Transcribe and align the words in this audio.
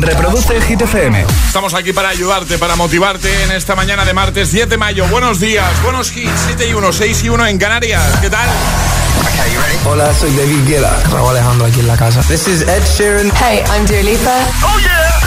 Reproduce 0.00 0.60
Hit 0.60 0.80
FM. 0.80 1.26
Estamos 1.46 1.74
aquí 1.74 1.92
para 1.92 2.10
ayudarte, 2.10 2.56
para 2.58 2.76
motivarte 2.76 3.44
en 3.44 3.52
esta 3.52 3.74
mañana 3.74 4.04
de 4.04 4.14
martes 4.14 4.52
10 4.52 4.68
de 4.68 4.76
mayo. 4.76 5.06
Buenos 5.08 5.40
días, 5.40 5.66
buenos 5.82 6.16
hits, 6.16 6.30
7 6.46 6.68
y 6.68 6.74
1, 6.74 6.92
6 6.92 7.24
y 7.24 7.28
1 7.28 7.46
en 7.46 7.58
Canarias. 7.58 8.02
¿Qué 8.20 8.30
tal? 8.30 8.48
Hola, 9.84 10.14
soy 10.14 10.34
David 10.36 10.68
Guetta. 10.68 10.96
Raúl 11.10 11.30
Alejandro 11.30 11.66
aquí 11.66 11.80
en 11.80 11.88
la 11.88 11.96
casa. 11.96 12.20
This 12.22 12.46
is 12.46 12.62
Ed 12.62 12.82
Sheeran. 12.96 13.32
Hey, 13.40 13.64
I'm 13.74 13.86
Dua 13.86 14.02
Lipa. 14.02 14.38
¡Oh, 14.62 14.78
yeah! 14.78 15.18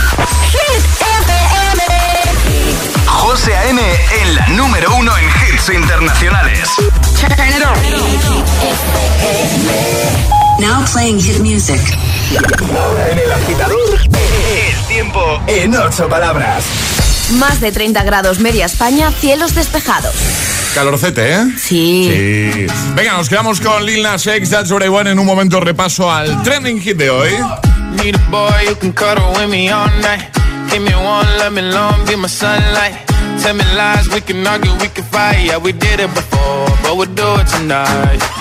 Hit 0.52 0.86
FM. 1.24 1.84
José 3.08 3.56
A.M. 3.56 3.82
en 4.22 4.36
la 4.36 4.48
número 4.50 4.96
uno 4.96 5.12
en 5.18 5.26
hits 5.26 5.70
internacionales. 5.70 6.70
Turn 7.20 7.32
it 7.32 7.64
on. 7.66 7.76
Now 10.60 10.86
playing 10.86 11.20
hit 11.20 11.40
music. 11.42 11.82
En 13.12 13.20
el 13.20 13.32
agitador, 13.32 14.00
el 14.02 14.88
tiempo 14.88 15.42
en 15.48 15.76
ocho 15.76 16.08
palabras. 16.08 16.64
Más 17.34 17.60
de 17.60 17.74
30 17.74 18.04
grados 18.04 18.40
media 18.40 18.66
España, 18.66 19.12
cielos 19.12 19.54
despejados. 19.54 20.16
Calorcete, 20.74 21.34
¿eh? 21.34 21.46
Sí. 21.58 22.10
Sí. 22.10 22.68
Venga, 22.96 23.18
nos 23.18 23.28
quedamos 23.28 23.60
con 23.60 23.86
Lil 23.86 24.02
Nas 24.02 24.26
X, 24.26 24.50
That's 24.50 24.72
What 24.72 24.82
I 24.84 24.88
Want, 24.88 25.10
en 25.10 25.20
un 25.20 25.26
momento 25.26 25.60
repaso 25.60 26.10
al 26.10 26.42
trending 26.44 26.80
hit 26.80 26.96
de 26.96 27.10
hoy. 27.10 27.32
Need 28.02 28.16
a 28.16 28.30
boy 28.30 28.68
who 28.70 28.76
can 28.76 28.94
cuddle 28.94 29.34
with 29.38 29.50
me 29.50 29.70
all 29.70 29.90
night. 30.02 30.30
Give 30.70 30.80
me 30.80 30.94
one, 30.96 31.28
let 31.38 31.52
me 31.52 31.62
long, 31.62 32.06
be 32.06 32.16
my 32.16 32.30
sunlight. 32.30 32.96
Tell 33.42 33.54
me 33.54 33.64
lies, 33.76 34.08
we 34.14 34.22
can 34.22 34.48
argue, 34.48 34.72
we 34.80 34.88
can 34.88 35.04
fight. 35.04 35.46
Yeah, 35.46 35.58
we 35.58 35.74
did 35.74 36.00
it 36.00 36.14
before, 36.14 36.68
but 36.82 36.96
we'll 36.96 37.14
do 37.14 37.42
it 37.42 37.48
tonight. 37.48 38.41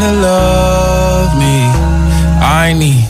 me. 0.00 1.56
I 2.42 2.74
need 2.76 3.06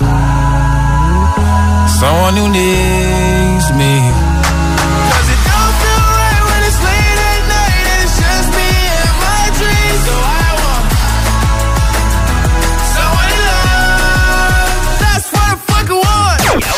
someone 1.88 2.36
who 2.36 2.48
needs 2.48 3.72
me. 3.72 3.94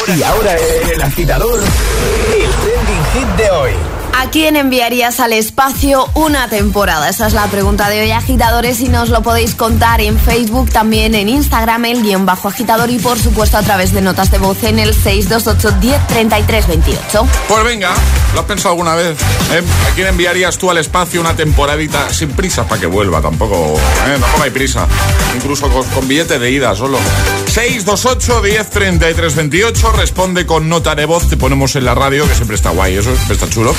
Y 0.08 0.22
ahora 0.22 0.54
el 0.92 1.02
agitador, 1.02 1.60
el 1.60 2.50
trending 2.62 3.04
hit 3.12 3.28
de 3.36 3.50
hoy. 3.50 3.72
¿A 4.18 4.30
quién 4.30 4.56
enviarías 4.56 5.20
al 5.20 5.34
espacio 5.34 6.08
una 6.14 6.48
temporada? 6.48 7.10
Esa 7.10 7.26
es 7.26 7.34
la 7.34 7.48
pregunta 7.48 7.90
de 7.90 8.00
hoy, 8.00 8.12
agitadores, 8.12 8.80
y 8.80 8.88
nos 8.88 9.10
lo 9.10 9.20
podéis 9.20 9.54
contar 9.54 10.00
en 10.00 10.18
Facebook, 10.18 10.70
también 10.70 11.14
en 11.14 11.28
Instagram, 11.28 11.84
el 11.84 12.02
guion 12.02 12.24
bajo 12.24 12.48
agitador, 12.48 12.88
y 12.88 12.98
por 12.98 13.18
supuesto 13.18 13.58
a 13.58 13.62
través 13.62 13.92
de 13.92 14.00
notas 14.00 14.30
de 14.30 14.38
voz 14.38 14.62
en 14.62 14.78
el 14.78 14.94
628 14.94 15.70
10 15.80 16.66
28. 16.66 17.28
Pues 17.46 17.64
venga, 17.64 17.94
¿lo 18.34 18.40
has 18.40 18.46
pensado 18.46 18.70
alguna 18.70 18.94
vez? 18.94 19.16
¿Eh? 19.52 19.62
¿A 19.90 19.94
quién 19.94 20.06
enviarías 20.08 20.58
tú 20.58 20.70
al 20.70 20.78
espacio 20.78 21.20
una 21.20 21.34
temporadita 21.34 22.12
sin 22.12 22.30
prisa 22.30 22.66
para 22.66 22.80
que 22.80 22.86
vuelva? 22.86 23.20
Tampoco, 23.20 23.78
¿eh? 24.06 24.18
tampoco 24.20 24.42
hay 24.42 24.50
prisa. 24.50 24.86
Incluso 25.34 25.68
con, 25.68 26.08
billete 26.08 26.38
de 26.38 26.50
ida 26.50 26.74
solo. 26.74 26.98
628 27.46 28.42
10 28.42 28.70
33 28.70 29.34
28. 29.34 29.92
Responde 29.92 30.46
con 30.46 30.68
nota 30.68 30.94
de 30.94 31.04
voz. 31.04 31.28
Te 31.28 31.36
ponemos 31.36 31.76
en 31.76 31.84
la 31.84 31.94
radio, 31.94 32.26
que 32.28 32.34
siempre 32.34 32.56
está 32.56 32.70
guay, 32.70 32.96
eso 32.96 33.14
siempre 33.14 33.34
está 33.34 33.48
chulo. 33.48 33.74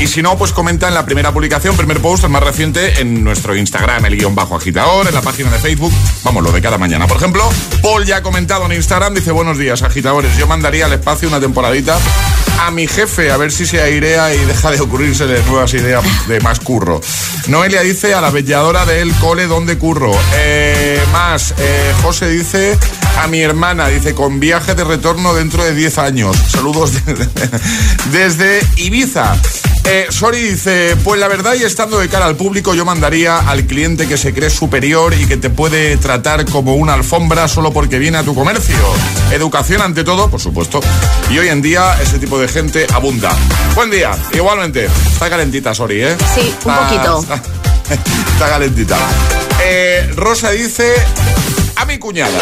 Y 0.00 0.06
si 0.06 0.22
no, 0.22 0.36
pues 0.36 0.52
comenta 0.52 0.88
en 0.88 0.94
la 0.94 1.04
primera 1.04 1.32
publicación, 1.32 1.76
primer 1.76 2.00
post, 2.00 2.24
el 2.24 2.30
más 2.30 2.42
reciente, 2.42 3.00
en 3.00 3.22
nuestro 3.24 3.56
Instagram, 3.56 4.04
el 4.06 4.16
guion 4.16 4.34
bajo 4.34 4.56
agitador, 4.56 5.06
en 5.06 5.14
la 5.14 5.22
página 5.22 5.50
de 5.50 5.58
Facebook. 5.58 5.92
Vamos, 6.24 6.42
lo 6.42 6.52
de 6.52 6.60
cada 6.60 6.78
mañana. 6.78 7.06
Por 7.06 7.16
ejemplo, 7.16 7.48
Paul 7.82 8.04
ya 8.04 8.18
ha 8.18 8.22
comentado 8.22 8.66
en 8.66 8.72
Instagram, 8.72 9.14
dice, 9.14 9.32
buenos 9.32 9.58
días, 9.58 9.82
agitadores. 9.82 10.36
Yo 10.36 10.46
mandaría 10.46 10.86
al 10.86 10.92
espacio 10.92 11.28
una 11.28 11.40
temporadita 11.40 11.98
a 12.60 12.70
mi 12.70 12.86
jefe, 12.86 13.30
a 13.30 13.36
ver 13.36 13.50
si 13.50 13.66
se 13.66 13.80
airea 13.92 14.34
y 14.34 14.38
deja 14.46 14.70
de 14.70 14.80
ocurrirse 14.80 15.26
de 15.26 15.42
nuevas 15.44 15.74
ideas 15.74 16.02
de 16.26 16.40
más 16.40 16.60
curro. 16.60 17.00
Noelia 17.48 17.82
dice 17.82 18.14
a 18.14 18.20
la 18.20 18.30
belladora 18.30 18.86
del 18.86 19.12
cole 19.16 19.46
donde 19.46 19.76
curro. 19.76 20.12
Eh, 20.36 20.98
más, 21.12 21.54
eh, 21.58 21.92
José 22.02 22.28
dice 22.30 22.78
a 23.20 23.26
mi 23.28 23.40
hermana, 23.40 23.88
dice, 23.88 24.14
con 24.14 24.40
viaje 24.40 24.74
de 24.74 24.84
retorno 24.84 25.34
dentro 25.34 25.62
de 25.64 25.74
10 25.74 25.98
años. 25.98 26.36
Saludos 26.50 26.92
de- 27.06 27.28
desde 28.10 28.60
Ibiza. 28.76 29.36
Eh, 29.84 30.06
Sori 30.10 30.38
dice, 30.40 30.96
pues 31.02 31.18
la 31.18 31.26
verdad 31.26 31.54
y 31.58 31.64
estando 31.64 31.98
de 31.98 32.08
cara 32.08 32.26
al 32.26 32.36
público 32.36 32.72
yo 32.72 32.84
mandaría 32.84 33.38
al 33.40 33.64
cliente 33.66 34.06
que 34.06 34.16
se 34.16 34.32
cree 34.32 34.48
superior 34.48 35.12
y 35.12 35.26
que 35.26 35.36
te 35.36 35.50
puede 35.50 35.96
tratar 35.96 36.44
como 36.44 36.76
una 36.76 36.94
alfombra 36.94 37.48
solo 37.48 37.72
porque 37.72 37.98
viene 37.98 38.18
a 38.18 38.22
tu 38.22 38.32
comercio. 38.32 38.76
Educación 39.32 39.82
ante 39.82 40.04
todo, 40.04 40.30
por 40.30 40.40
supuesto. 40.40 40.80
Y 41.30 41.38
hoy 41.38 41.48
en 41.48 41.62
día 41.62 41.96
ese 42.00 42.20
tipo 42.20 42.38
de 42.38 42.46
gente 42.46 42.86
abunda. 42.94 43.32
Buen 43.74 43.90
día, 43.90 44.12
igualmente. 44.32 44.84
Está 45.12 45.28
calentita, 45.28 45.74
Sori, 45.74 46.00
¿eh? 46.02 46.16
Sí, 46.34 46.40
un 46.64 46.70
Está- 46.72 46.88
poquito. 46.88 47.20
Está, 47.20 47.34
está 48.34 48.48
calentita. 48.50 48.96
Eh, 49.64 50.12
Rosa 50.14 50.50
dice 50.50 50.94
mi 51.84 51.98
cuñada. 51.98 52.38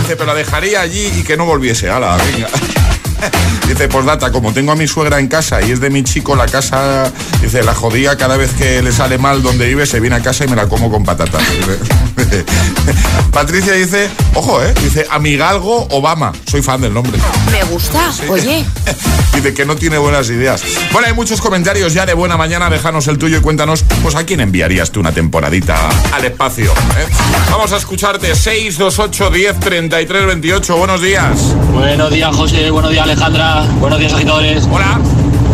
Dice, 0.00 0.16
pero 0.16 0.26
la 0.26 0.34
dejaría 0.34 0.80
allí 0.80 1.06
y 1.18 1.22
que 1.22 1.36
no 1.36 1.44
volviese. 1.44 1.90
Ala, 1.90 2.16
venga. 2.16 2.48
Dice, 3.68 3.88
pues 3.88 4.06
data, 4.06 4.30
como 4.30 4.52
tengo 4.52 4.72
a 4.72 4.76
mi 4.76 4.86
suegra 4.86 5.18
en 5.18 5.26
casa 5.28 5.60
y 5.60 5.72
es 5.72 5.80
de 5.80 5.90
mi 5.90 6.02
chico 6.04 6.36
la 6.36 6.46
casa, 6.46 7.12
dice, 7.42 7.62
la 7.64 7.74
jodía 7.74 8.16
cada 8.16 8.36
vez 8.36 8.52
que 8.52 8.80
le 8.82 8.92
sale 8.92 9.18
mal 9.18 9.42
donde 9.42 9.66
vive, 9.66 9.86
se 9.86 9.98
viene 10.00 10.16
a 10.16 10.22
casa 10.22 10.44
y 10.44 10.48
me 10.48 10.56
la 10.56 10.68
como 10.68 10.90
con 10.90 11.04
patatas. 11.04 11.42
Patricia 13.32 13.72
dice, 13.74 14.08
ojo, 14.34 14.62
eh, 14.62 14.72
dice, 14.82 15.06
amigalgo 15.10 15.86
Obama. 15.90 16.32
Soy 16.50 16.62
fan 16.62 16.80
del 16.80 16.94
nombre. 16.94 17.18
Me 17.52 17.64
gusta, 17.64 18.10
oye. 18.30 18.64
Dice 19.34 19.52
que 19.52 19.66
no 19.66 19.76
tiene 19.76 19.98
buenas 19.98 20.30
ideas. 20.30 20.62
Bueno, 20.92 21.08
hay 21.08 21.12
muchos 21.12 21.42
comentarios 21.42 21.92
ya 21.92 22.06
de 22.06 22.14
buena 22.14 22.38
mañana. 22.38 22.70
Déjanos 22.70 23.06
el 23.08 23.18
tuyo 23.18 23.36
y 23.36 23.40
cuéntanos, 23.42 23.84
pues 24.02 24.14
a 24.14 24.24
quién 24.24 24.40
enviarías 24.40 24.90
tú 24.90 25.00
una 25.00 25.12
temporadita 25.12 25.76
al 26.14 26.24
espacio. 26.24 26.72
eh? 26.72 27.06
Vamos 27.50 27.70
a 27.72 27.76
escucharte 27.76 28.34
628 28.34 29.30
10 29.30 29.60
33 29.60 30.26
28. 30.26 30.76
Buenos 30.78 31.02
días. 31.02 31.38
Buenos 31.72 32.10
días, 32.10 32.34
José. 32.34 32.70
Buenos 32.70 32.90
días, 32.90 33.04
Alejandra. 33.04 33.55
Buenos 33.80 33.98
días, 33.98 34.12
agitadores. 34.12 34.68
Hola. 34.70 35.00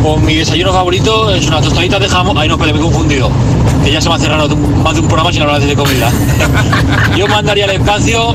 Pues 0.02 0.20
mi 0.22 0.34
desayuno 0.34 0.72
favorito 0.72 1.32
es 1.32 1.46
una 1.46 1.60
tostadita 1.60 2.00
de 2.00 2.08
jamón. 2.08 2.36
Ay, 2.36 2.48
no, 2.48 2.58
pero 2.58 2.72
me 2.72 2.80
he 2.80 2.82
confundido. 2.82 3.30
Que 3.84 3.92
ya 3.92 4.00
se 4.00 4.08
me 4.08 4.16
ha 4.16 4.18
cerrado 4.18 4.56
más 4.56 4.94
de 4.94 5.00
un 5.00 5.06
programa 5.06 5.32
sin 5.32 5.42
hablar 5.42 5.60
de 5.60 5.76
comida. 5.76 6.10
Yo 7.16 7.28
mandaría 7.28 7.64
al 7.64 7.70
espacio 7.70 8.34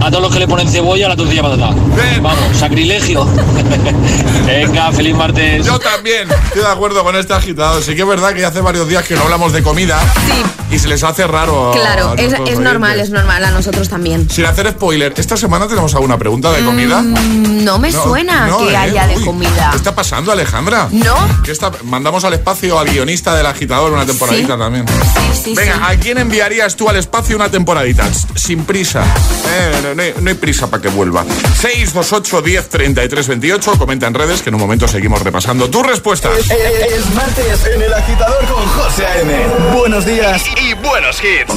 a 0.00 0.10
todos 0.10 0.22
los 0.22 0.32
que 0.32 0.38
le 0.40 0.48
ponen 0.48 0.68
cebolla 0.68 1.06
a 1.06 1.08
la 1.10 1.16
tortilla 1.16 1.42
patata. 1.42 1.70
Bien. 1.94 2.22
Vamos, 2.22 2.56
sacrilegio. 2.58 3.26
Venga, 4.46 4.92
feliz 4.92 5.14
martes. 5.14 5.64
Yo 5.66 5.78
también 5.78 6.28
estoy 6.30 6.62
de 6.62 6.68
acuerdo 6.68 7.02
con 7.04 7.16
este 7.16 7.32
agitado. 7.34 7.80
Sí 7.82 7.94
que 7.94 8.02
es 8.02 8.08
verdad 8.08 8.32
que 8.32 8.40
ya 8.40 8.48
hace 8.48 8.60
varios 8.60 8.88
días 8.88 9.04
que 9.06 9.14
no 9.14 9.22
hablamos 9.22 9.52
de 9.52 9.62
comida. 9.62 9.98
Sí. 10.26 10.42
Y 10.74 10.78
se 10.78 10.88
les 10.88 11.02
hace 11.02 11.26
raro. 11.26 11.72
Claro, 11.74 12.12
a 12.12 12.14
es, 12.14 12.58
normal, 12.60 13.00
es 13.00 13.10
normal, 13.10 13.44
a 13.44 13.50
nosotros 13.50 13.88
también. 13.88 14.30
Sin 14.30 14.44
hacer 14.46 14.70
spoiler, 14.70 15.12
¿esta 15.16 15.36
semana 15.36 15.66
tenemos 15.66 15.94
alguna 15.94 16.16
pregunta 16.16 16.52
de 16.52 16.64
comida? 16.64 17.02
Mm, 17.02 17.64
No 17.64 17.78
me 17.78 17.90
suena 17.92 18.46
no, 18.46 18.58
que 18.58 18.70
¿eh? 18.72 18.76
haya 18.76 19.06
de 19.08 19.16
Uy, 19.16 19.24
comida. 19.24 19.68
¿Qué 19.72 19.76
está 19.76 19.94
pasando, 19.94 20.30
Alejandra? 20.32 20.88
¿No? 20.92 21.14
¿Qué 21.44 21.50
está? 21.50 21.72
Mandamos 21.84 22.24
al 22.24 22.34
espacio 22.34 22.78
al 22.78 22.88
guionista 22.88 23.34
del 23.34 23.46
agitador 23.46 23.92
una 23.92 24.06
temporadita 24.06 24.54
Sí. 24.54 24.58
también. 24.60 24.86
Sí, 24.88 25.40
sí, 25.44 25.54
Venga, 25.56 25.74
sí. 25.74 25.80
¿a 25.82 25.96
quién 26.00 26.18
enviarías 26.18 26.76
tú 26.76 26.88
al 26.88 26.96
espacio 26.96 27.34
una 27.36 27.48
temporadita? 27.50 28.08
Sin 28.36 28.64
prisa. 28.64 29.02
Eh, 29.48 29.89
no, 29.90 29.94
no 29.94 30.02
hay- 30.02 30.14
no 30.20 30.30
hay 30.30 30.36
prisa 30.36 30.68
para 30.70 30.82
que 30.82 30.88
vuelva. 30.88 31.24
628 31.24 32.42
10 32.42 32.68
33 32.68 33.28
28. 33.28 33.72
Comenta 33.78 34.06
en 34.06 34.14
redes 34.14 34.42
que 34.42 34.48
en 34.50 34.54
un 34.54 34.60
momento 34.60 34.86
seguimos 34.88 35.22
repasando 35.22 35.68
tus 35.70 35.86
respuestas. 35.86 36.38
Es, 36.38 36.50
es 36.50 37.14
martes 37.14 37.66
en 37.74 37.82
el 37.82 37.92
agitador 37.92 38.44
con 38.46 38.66
José 38.66 39.06
A.M. 39.06 39.32
Buenos 39.76 40.04
días 40.06 40.42
y 40.62 40.74
buenos 40.74 41.20
hits. 41.22 41.54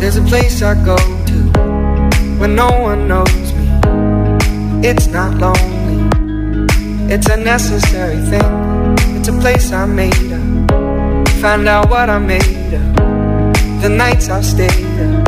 There's 0.00 0.16
a 0.16 0.22
place 0.22 0.62
I 0.64 0.74
go 0.84 0.96
to 0.96 2.38
when 2.38 2.54
no 2.54 2.68
one 2.68 3.08
knows 3.08 3.32
me. 3.32 4.88
It's 4.88 5.08
not 5.08 5.34
lonely, 5.40 6.06
it's 7.12 7.28
a 7.28 7.36
necessary 7.36 8.16
thing. 8.30 8.96
It's 9.18 9.28
a 9.28 9.32
place 9.32 9.72
I 9.72 9.86
made 9.86 10.12
up. 10.32 10.70
Find 11.40 11.68
out 11.68 11.90
what 11.90 12.08
I 12.08 12.18
made 12.18 12.74
of. 12.74 13.82
The 13.82 13.88
nights 13.88 14.28
I've 14.28 14.44
stayed 14.44 14.70
up, 14.70 15.27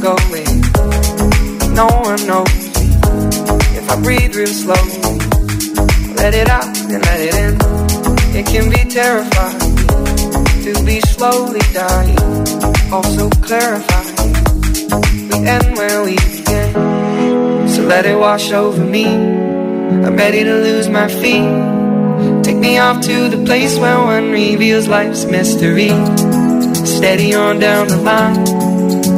Going. 0.00 0.60
No 1.74 1.86
one 1.86 2.24
knows 2.24 2.54
me. 2.54 2.86
If 3.76 3.90
I 3.90 4.00
breathe 4.00 4.36
real 4.36 4.46
slowly, 4.46 5.18
let 6.14 6.34
it 6.34 6.48
out 6.48 6.66
and 6.66 7.04
let 7.04 7.20
it 7.20 7.34
in. 7.34 7.56
It 8.36 8.46
can 8.46 8.70
be 8.70 8.88
terrifying 8.88 9.76
to 10.62 10.84
be 10.84 11.00
slowly 11.00 11.60
dying. 11.72 12.16
Also 12.92 13.28
clarifying. 13.42 14.34
We 15.30 15.48
end 15.48 15.76
where 15.76 16.04
we 16.04 16.14
begin. 16.14 17.68
So 17.68 17.82
let 17.82 18.06
it 18.06 18.16
wash 18.16 18.52
over 18.52 18.84
me. 18.84 19.06
I'm 19.06 20.16
ready 20.16 20.44
to 20.44 20.54
lose 20.54 20.88
my 20.88 21.08
feet. 21.08 22.44
Take 22.44 22.56
me 22.56 22.78
off 22.78 23.02
to 23.02 23.28
the 23.30 23.44
place 23.44 23.76
where 23.78 23.98
one 23.98 24.30
reveals 24.30 24.86
life's 24.86 25.24
mystery. 25.24 25.90
Steady 26.86 27.34
on 27.34 27.58
down 27.58 27.88
the 27.88 27.96
line 27.96 28.57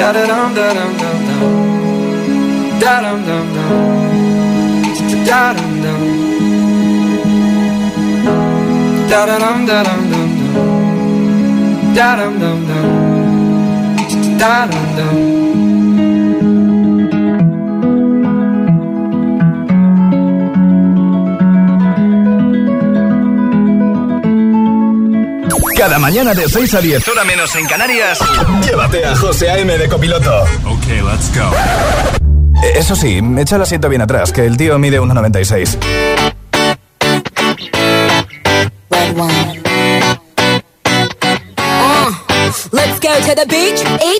Da 0.00 0.12
da 0.12 0.24
dum 0.26 0.54
da 0.54 0.68
dum 0.76 0.92
dum 1.00 1.18
dum. 1.28 1.42
Da 2.80 2.94
dum 3.04 3.20
dum 3.28 3.46
dum. 3.54 3.66
Da 5.26 5.42
dum 5.56 5.72
dum. 5.84 6.02
Da 9.10 9.20
da 9.28 9.36
dum 9.42 9.66
da 9.66 9.78
dum 9.88 10.02
dum 10.12 10.30
dum. 10.54 11.94
Da 11.94 12.16
dum 12.18 12.34
dum 12.40 12.60
dum. 12.68 12.86
Da 14.38 14.66
dum 14.70 14.88
dum. 14.96 15.49
Cada 25.80 25.98
mañana 25.98 26.34
de 26.34 26.46
6 26.46 26.74
a 26.74 26.80
10, 26.82 27.08
hora 27.08 27.24
menos 27.24 27.56
en 27.56 27.66
Canarias, 27.66 28.18
llévate 28.66 29.02
a 29.02 29.16
José 29.16 29.48
A.M. 29.50 29.78
de 29.78 29.88
copiloto. 29.88 30.42
Ok, 30.66 30.86
let's 30.88 31.34
go. 31.34 31.50
Eh, 32.62 32.72
Eso 32.76 32.94
sí, 32.94 33.18
echa 33.38 33.56
el 33.56 33.62
asiento 33.62 33.88
bien 33.88 34.02
atrás, 34.02 34.30
que 34.30 34.44
el 34.44 34.58
tío 34.58 34.78
mide 34.78 35.00
1,96. 35.00 35.78
Red 38.90 39.16
wine. 39.16 39.62
Uh, 41.56 42.12
let's 42.72 43.00
go 43.00 43.14
to 43.26 43.34
the 43.34 43.46
beach, 43.48 43.80
each, 44.04 44.19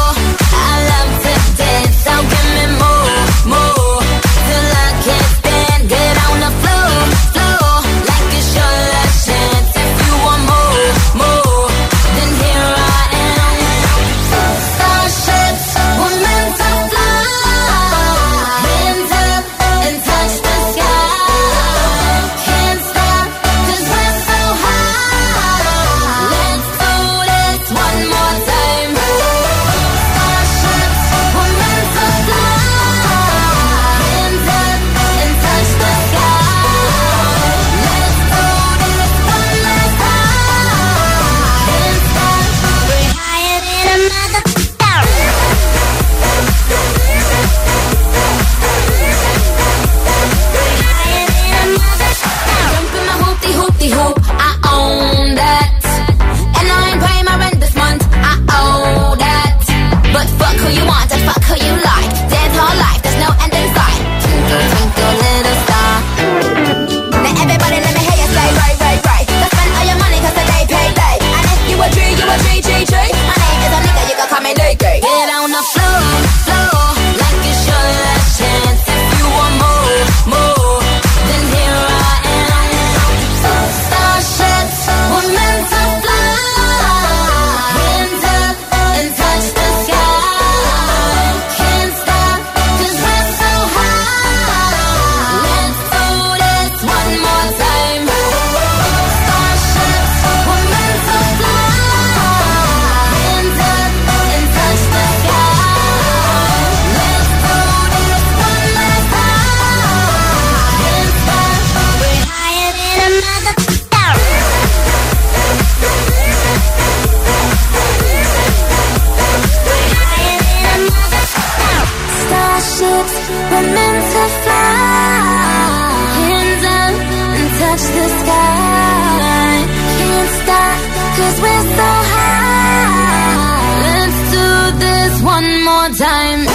more 135.81 135.89
time. 135.97 136.50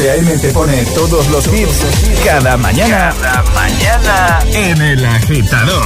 José 0.00 0.12
A.M. 0.12 0.38
te 0.38 0.48
pone 0.48 0.82
todos 0.94 1.28
los 1.28 1.46
hits 1.48 1.84
cada 2.24 2.56
mañana. 2.56 3.14
Cada 3.20 3.42
mañana 3.52 4.38
en 4.46 4.80
El 4.80 5.04
Agitador. 5.04 5.84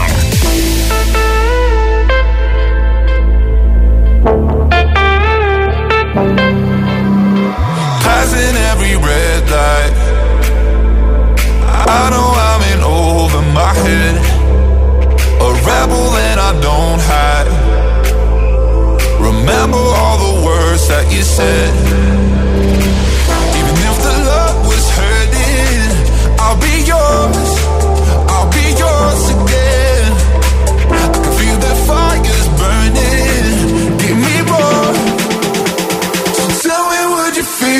Passing 8.04 8.56
every 8.70 8.94
red 8.94 9.50
light. 9.50 9.94
I 11.88 12.10
know 12.10 12.34
I'm 12.36 12.62
in 12.72 12.84
over 12.84 13.42
my 13.52 13.74
head. 13.74 14.16
A 15.40 15.52
rebel 15.66 16.10
that 16.12 16.38
I 16.38 16.52
don't 16.62 17.00
hide. 17.00 17.50
Remember 19.18 19.78
all 19.78 20.18
the 20.18 20.46
words 20.46 20.86
that 20.86 21.10
you 21.10 21.24
said. 21.24 22.43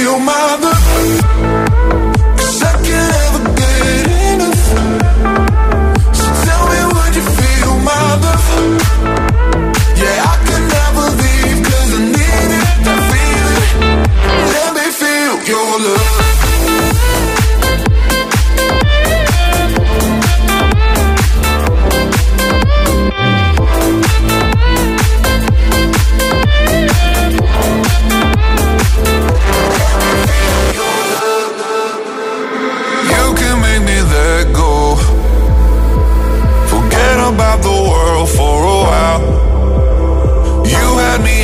Feel 0.04 0.18
my 0.20 0.33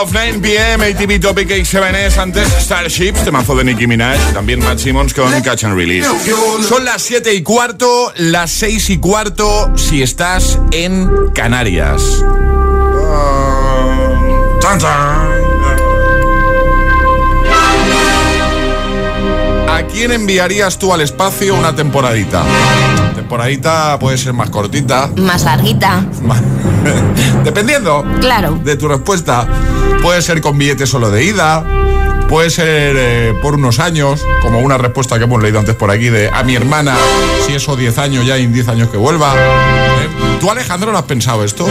Love, 0.00 0.12
9 0.12 0.40
pm, 0.40 0.82
ATV 0.82 1.20
Topic 1.20 1.50
X7S, 1.50 2.16
antes 2.16 2.48
Starships, 2.60 3.22
temazo 3.22 3.54
de 3.54 3.64
Nicki 3.64 3.86
Minaj, 3.86 4.32
también 4.32 4.60
Matt 4.60 4.78
Simmons 4.78 5.12
con 5.12 5.30
Catch 5.42 5.64
and 5.64 5.76
Release. 5.76 6.08
Son 6.66 6.86
las 6.86 7.02
7 7.02 7.34
y 7.34 7.42
cuarto, 7.42 8.10
las 8.16 8.50
6 8.50 8.88
y 8.90 8.98
cuarto 8.98 9.70
si 9.76 10.02
estás 10.02 10.58
en 10.70 11.28
Canarias. 11.34 12.02
¿A 19.68 19.82
quién 19.92 20.12
enviarías 20.12 20.78
tú 20.78 20.94
al 20.94 21.02
espacio 21.02 21.54
una 21.54 21.74
temporadita? 21.76 22.42
Temporadita 23.30 23.96
puede 24.00 24.18
ser 24.18 24.32
más 24.32 24.50
cortita, 24.50 25.08
Más 25.16 25.44
larguita. 25.44 26.04
más- 26.24 26.42
dependiendo 27.44 28.04
Claro. 28.20 28.58
de 28.64 28.74
tu 28.74 28.88
respuesta. 28.88 29.46
Puede 30.02 30.20
ser 30.20 30.40
con 30.40 30.58
billete 30.58 30.84
solo 30.84 31.10
de 31.12 31.22
ida, 31.26 31.64
puede 32.28 32.50
ser 32.50 32.96
eh, 32.98 33.38
por 33.40 33.54
unos 33.54 33.78
años, 33.78 34.20
como 34.42 34.58
una 34.58 34.78
respuesta 34.78 35.16
que 35.18 35.24
hemos 35.26 35.40
leído 35.40 35.60
antes 35.60 35.76
por 35.76 35.92
aquí 35.92 36.08
de 36.08 36.28
a 36.28 36.42
mi 36.42 36.56
hermana, 36.56 36.96
si 37.46 37.52
eso 37.54 37.76
10 37.76 37.98
años 37.98 38.26
ya, 38.26 38.36
en 38.36 38.52
10 38.52 38.66
años 38.66 38.88
que 38.88 38.96
vuelva. 38.96 39.32
¿Eh? 39.36 40.08
¿Tú, 40.40 40.50
Alejandro, 40.50 40.90
lo 40.90 40.98
has 40.98 41.04
pensado 41.04 41.44
esto? 41.44 41.68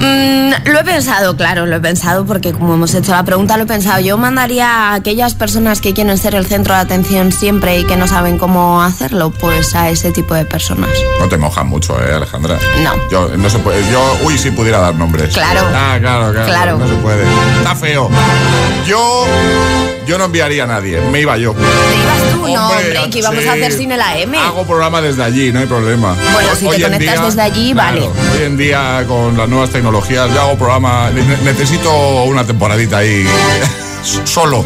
Mm, 0.00 0.70
lo 0.70 0.80
he 0.80 0.84
pensado, 0.84 1.36
claro, 1.36 1.66
lo 1.66 1.76
he 1.76 1.80
pensado 1.80 2.24
porque 2.24 2.52
como 2.52 2.74
hemos 2.74 2.94
hecho 2.94 3.12
la 3.12 3.22
pregunta, 3.24 3.56
lo 3.56 3.64
he 3.64 3.66
pensado. 3.66 4.00
Yo 4.00 4.16
mandaría 4.18 4.68
a 4.68 4.94
aquellas 4.94 5.34
personas 5.34 5.80
que 5.80 5.94
quieren 5.94 6.18
ser 6.18 6.34
el 6.34 6.46
centro 6.46 6.74
de 6.74 6.80
atención 6.80 7.32
siempre 7.32 7.78
y 7.78 7.84
que 7.84 7.96
no 7.96 8.06
saben 8.06 8.38
cómo 8.38 8.82
hacerlo, 8.82 9.30
pues 9.30 9.74
a 9.74 9.90
ese 9.90 10.12
tipo 10.12 10.34
de 10.34 10.44
personas. 10.44 10.90
No 11.20 11.28
te 11.28 11.36
mojas 11.36 11.64
mucho, 11.64 12.00
¿eh, 12.02 12.14
Alejandra? 12.14 12.58
No. 12.82 12.92
Yo, 13.10 13.28
no 13.36 13.48
se 13.50 13.58
puede, 13.58 13.90
yo, 13.90 14.18
uy, 14.24 14.38
si 14.38 14.50
pudiera 14.50 14.78
dar 14.78 14.94
nombres. 14.94 15.32
Claro. 15.34 15.62
Ah, 15.74 15.96
claro, 16.00 16.32
claro. 16.32 16.46
Claro. 16.46 16.78
No 16.78 16.88
se 16.88 16.94
puede. 16.96 17.24
Está 17.58 17.74
feo. 17.74 18.10
Yo, 18.86 19.26
yo 20.06 20.18
no 20.18 20.24
enviaría 20.26 20.64
a 20.64 20.66
nadie. 20.66 21.00
Me 21.10 21.20
iba 21.20 21.36
yo. 21.36 21.52
¿Te 21.54 21.60
ibas 21.60 22.32
tú? 22.32 22.48
no, 22.48 22.68
Hombre, 22.68 22.98
hombre, 22.98 23.10
que 23.10 23.18
íbamos 23.18 23.42
sí. 23.42 23.48
a 23.48 23.52
hacer 23.52 23.72
sin 23.72 23.92
el 23.92 24.00
AM. 24.00 24.34
Hago 24.34 24.64
programa 24.64 25.00
desde 25.00 25.22
allí, 25.22 25.52
no 25.52 25.60
hay 25.60 25.66
problema. 25.66 26.14
Bueno, 26.32 26.54
si 26.54 26.68
te 26.68 26.82
conectas 26.82 27.24
desde 27.24 27.42
allí, 27.42 27.72
claro, 27.72 28.12
vale. 28.12 28.36
Hoy 28.36 28.44
en 28.44 28.56
día, 28.56 29.04
con 29.08 29.36
las 29.36 29.48
nuevas 29.64 29.70
tecnologías, 29.70 30.30
yo 30.34 30.40
hago 30.42 30.56
programa. 30.58 31.10
ne- 31.10 31.22
Necesito 31.42 32.24
una 32.24 32.44
temporadita 32.44 32.98
ahí. 32.98 33.26
Solo. 34.24 34.62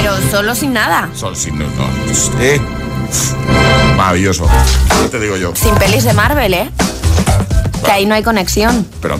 Pero 0.00 0.14
solo 0.30 0.54
sin 0.54 0.74
nada. 0.74 1.08
Solo 1.14 1.34
sin. 1.34 1.58
No, 1.58 1.64
no, 1.64 2.42
eh. 2.42 2.60
Maravilloso. 3.96 4.46
¿Qué 5.02 5.08
te 5.08 5.18
digo 5.20 5.36
yo? 5.38 5.52
Sin 5.56 5.74
pelis 5.76 6.04
de 6.04 6.12
Marvel, 6.12 6.52
¿eh? 6.52 6.70
Que 7.84 7.90
ahí 7.90 8.04
no 8.06 8.14
hay 8.14 8.22
conexión. 8.22 8.86
Pero 9.00 9.18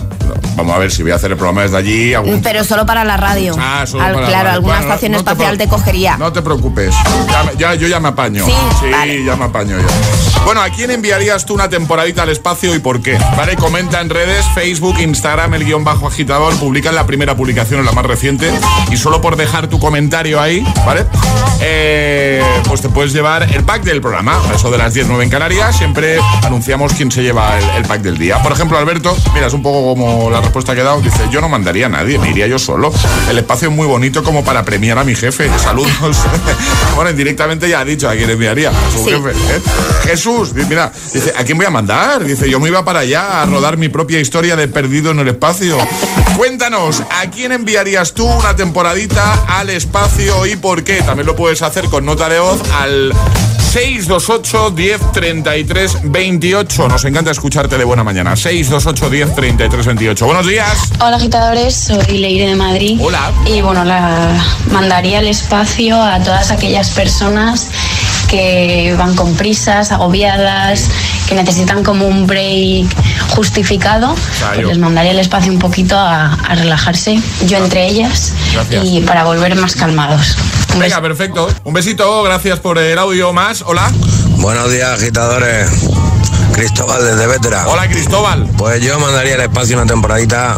vamos 0.55 0.75
a 0.75 0.77
ver 0.77 0.91
si 0.91 1.01
voy 1.01 1.11
a 1.11 1.15
hacer 1.15 1.31
el 1.31 1.37
programa 1.37 1.63
desde 1.63 1.77
allí. 1.77 2.13
algún- 2.13 2.41
Pero 2.43 2.63
solo 2.63 2.85
para 2.85 3.03
la 3.03 3.17
radio. 3.17 3.55
Ah, 3.59 3.85
solo 3.87 4.03
Al- 4.03 4.13
para- 4.13 4.27
claro, 4.27 4.49
alguna 4.51 4.75
Bueno, 4.75 4.89
estación 4.93 5.11
no 5.13 5.17
te 5.23 5.31
espacial 5.31 5.57
pre- 5.57 5.65
te 5.65 5.69
cogería. 5.71 6.17
No 6.17 6.31
te 6.31 6.41
preocupes. 6.43 6.93
Ya, 7.57 7.73
yo 7.73 7.87
ya 7.87 7.99
me 7.99 8.09
apaño. 8.09 8.45
Sí, 8.45 8.53
vale. 8.91 9.25
ya 9.25 9.35
me 9.35 9.45
apaño 9.45 9.77
yo. 9.79 9.87
Bueno, 10.45 10.61
¿a 10.61 10.69
quién 10.69 10.91
enviarías 10.91 11.45
tú 11.45 11.53
una 11.53 11.69
temporadita 11.69 12.23
al 12.23 12.29
espacio 12.29 12.75
y 12.75 12.79
por 12.79 13.01
qué? 13.01 13.17
Vale, 13.37 13.55
comenta 13.55 14.01
en 14.01 14.09
redes, 14.09 14.45
Facebook, 14.53 14.99
Instagram, 14.99 15.53
el 15.53 15.63
guion 15.65 15.83
bajo 15.83 16.05
agitador, 16.07 16.53
publica 16.59 16.89
en 16.89 16.95
la 16.95 17.05
primera 17.07 17.35
publicación, 17.35 17.79
en 17.79 17.85
la 17.85 17.91
más 17.93 18.05
reciente, 18.05 18.51
y 18.91 18.97
solo 18.97 19.21
por 19.21 19.35
dejar 19.37 19.67
tu 19.67 19.79
comentario 19.79 20.39
ahí, 20.41 20.61
¿vale? 20.85 21.05
Eh, 21.61 22.43
pues 22.67 22.81
te 22.81 22.89
puedes 22.89 23.13
llevar 23.13 23.43
el 23.43 23.63
pack 23.63 23.83
del 23.83 24.01
programa. 24.01 24.37
Eso 24.53 24.69
de 24.69 24.77
las 24.77 24.93
10, 24.93 25.07
9 25.07 25.23
en 25.23 25.29
Canarias, 25.29 25.77
siempre 25.77 26.19
anunciamos 26.43 26.93
quién 26.93 27.09
se 27.09 27.23
lleva 27.23 27.57
el, 27.57 27.69
el 27.77 27.85
pack 27.85 28.01
del 28.01 28.17
día. 28.17 28.41
Por 28.43 28.51
ejemplo, 28.51 28.77
Alberto, 28.77 29.15
mira, 29.33 29.47
es 29.47 29.53
un 29.53 29.63
poco 29.63 29.95
como 29.95 30.29
la 30.29 30.41
respuesta 30.41 30.75
que 30.75 30.81
he 30.81 30.83
dado, 30.83 30.99
dice, 31.01 31.21
yo 31.31 31.39
no 31.41 31.47
mandaría 31.47 31.85
a 31.85 31.89
nadie, 31.89 32.19
me 32.19 32.29
iría 32.29 32.47
yo 32.47 32.59
solo. 32.59 32.91
El 33.29 33.37
espacio 33.37 33.69
es 33.69 33.75
muy 33.75 33.87
bonito 33.87 34.23
como 34.23 34.43
para 34.43 34.63
premiar 34.65 34.99
a 34.99 35.03
mi 35.05 35.15
jefe. 35.15 35.49
Saludos. 35.57 35.91
bueno, 36.95 37.09
indirectamente 37.11 37.69
ya 37.69 37.79
ha 37.79 37.85
dicho 37.85 38.09
a 38.09 38.13
quién 38.13 38.29
enviaría, 38.29 38.69
a 38.69 38.91
su 38.91 39.03
Sí. 39.05 39.11
jefe. 39.11 39.29
¿eh? 39.31 39.61
Jesús 40.03 40.32
Jesús. 40.33 40.53
Dice, 40.53 40.67
Mira, 40.69 40.91
dice, 41.13 41.33
¿a 41.37 41.43
quién 41.43 41.57
voy 41.57 41.65
a 41.65 41.69
mandar? 41.69 42.23
Dice, 42.23 42.49
yo 42.49 42.59
me 42.59 42.69
iba 42.69 42.83
para 42.83 42.99
allá 42.99 43.41
a 43.41 43.45
rodar 43.45 43.77
mi 43.77 43.89
propia 43.89 44.19
historia 44.19 44.55
de 44.55 44.67
perdido 44.67 45.11
en 45.11 45.19
el 45.19 45.27
espacio. 45.27 45.77
Cuéntanos, 46.37 47.01
¿a 47.09 47.29
quién 47.29 47.51
enviarías 47.51 48.13
tú 48.13 48.25
una 48.25 48.55
temporadita 48.55 49.45
al 49.47 49.69
espacio 49.69 50.45
y 50.45 50.55
por 50.55 50.83
qué? 50.83 51.01
También 51.01 51.27
lo 51.27 51.35
puedes 51.35 51.61
hacer 51.61 51.85
con 51.85 52.05
nota 52.05 52.29
de 52.29 52.39
voz 52.39 52.61
al 52.73 53.13
628 53.73 54.71
10 54.71 55.11
33 55.11 55.97
28. 56.03 56.87
Nos 56.87 57.05
encanta 57.05 57.31
escucharte 57.31 57.77
de 57.77 57.83
buena 57.83 58.03
mañana. 58.03 58.35
628 58.35 59.09
10 59.09 59.35
33 59.35 59.85
28. 59.85 60.25
Buenos 60.25 60.47
días. 60.47 60.89
Hola 60.99 61.17
agitadores, 61.17 61.75
soy 61.75 62.17
Leire 62.17 62.49
de 62.49 62.55
Madrid. 62.55 62.99
Hola. 63.01 63.31
Y 63.45 63.61
bueno, 63.61 63.83
la 63.83 64.43
mandaría 64.71 65.19
al 65.19 65.27
espacio 65.27 66.01
a 66.01 66.19
todas 66.19 66.51
aquellas 66.51 66.91
personas 66.91 67.69
que 68.33 68.95
van 68.97 69.15
con 69.15 69.35
prisas, 69.35 69.91
agobiadas, 69.91 70.89
que 71.27 71.35
necesitan 71.35 71.83
como 71.83 72.07
un 72.07 72.25
break 72.25 72.87
justificado, 73.35 74.15
pues 74.55 74.65
les 74.65 74.79
mandaría 74.79 75.11
al 75.11 75.19
espacio 75.19 75.51
un 75.51 75.59
poquito 75.59 75.95
a, 75.95 76.33
a 76.33 76.55
relajarse, 76.55 77.21
yo 77.45 77.57
entre 77.57 77.85
ellas, 77.85 78.33
Gracias. 78.51 78.85
y 78.85 79.01
para 79.01 79.23
volver 79.23 79.55
más 79.55 79.75
calmados. 79.75 80.35
Un 80.73 80.79
Venga, 80.79 80.99
perfecto. 80.99 81.47
Un 81.63 81.73
besito, 81.73 82.23
gracias 82.23 82.57
por 82.59 82.79
el 82.79 82.97
audio 82.97 83.33
más. 83.33 83.61
Hola. 83.67 83.91
Buenos 84.37 84.71
días, 84.71 84.99
agitadores. 84.99 85.69
Cristóbal 86.55 87.03
desde 87.05 87.27
Vétera. 87.27 87.67
Hola, 87.67 87.87
Cristóbal. 87.87 88.47
Pues 88.57 88.83
yo 88.83 88.99
mandaría 88.99 89.35
al 89.35 89.41
espacio 89.41 89.77
una 89.77 89.85
temporadita 89.85 90.57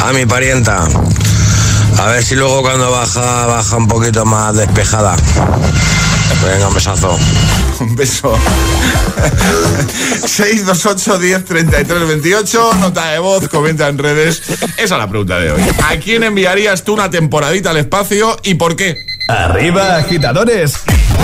a 0.00 0.12
mi 0.12 0.26
parienta. 0.26 0.84
A 1.96 2.06
ver 2.06 2.24
si 2.24 2.34
luego 2.34 2.62
cuando 2.62 2.90
baja, 2.90 3.46
baja 3.46 3.76
un 3.76 3.86
poquito 3.86 4.24
más 4.24 4.56
despejada. 4.56 5.14
Venga, 6.44 6.68
un 6.68 6.74
besazo. 6.74 7.18
Un 7.80 7.96
beso. 7.96 8.38
628 10.26 11.18
10 11.18 11.44
33 11.44 12.08
28. 12.08 12.74
Nota 12.74 13.10
de 13.10 13.18
voz, 13.18 13.48
comenta 13.48 13.88
en 13.88 13.98
redes. 13.98 14.42
Esa 14.76 14.82
es 14.82 14.90
la 14.90 15.08
pregunta 15.08 15.38
de 15.38 15.50
hoy. 15.50 15.62
¿A 15.88 15.96
quién 15.96 16.22
enviarías 16.22 16.84
tú 16.84 16.94
una 16.94 17.10
temporadita 17.10 17.70
al 17.70 17.78
espacio 17.78 18.38
y 18.44 18.54
por 18.54 18.76
qué? 18.76 18.94
Arriba, 19.28 19.96
agitadores. 19.96 20.74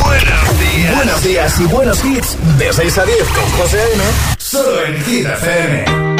Buenos 0.03 0.61
días. 0.61 0.97
Buenos 0.97 1.23
días 1.23 1.61
y 1.61 1.65
buenos 1.65 2.05
hits. 2.05 2.37
De 2.59 2.73
6 2.73 2.99
a 2.99 3.05
10 3.05 3.19
con 3.29 3.45
José 3.53 3.81
A.M. 3.81 4.05
Solo 4.39 4.85
en 4.85 5.05
Hit 5.05 5.27
FM. 5.27 6.20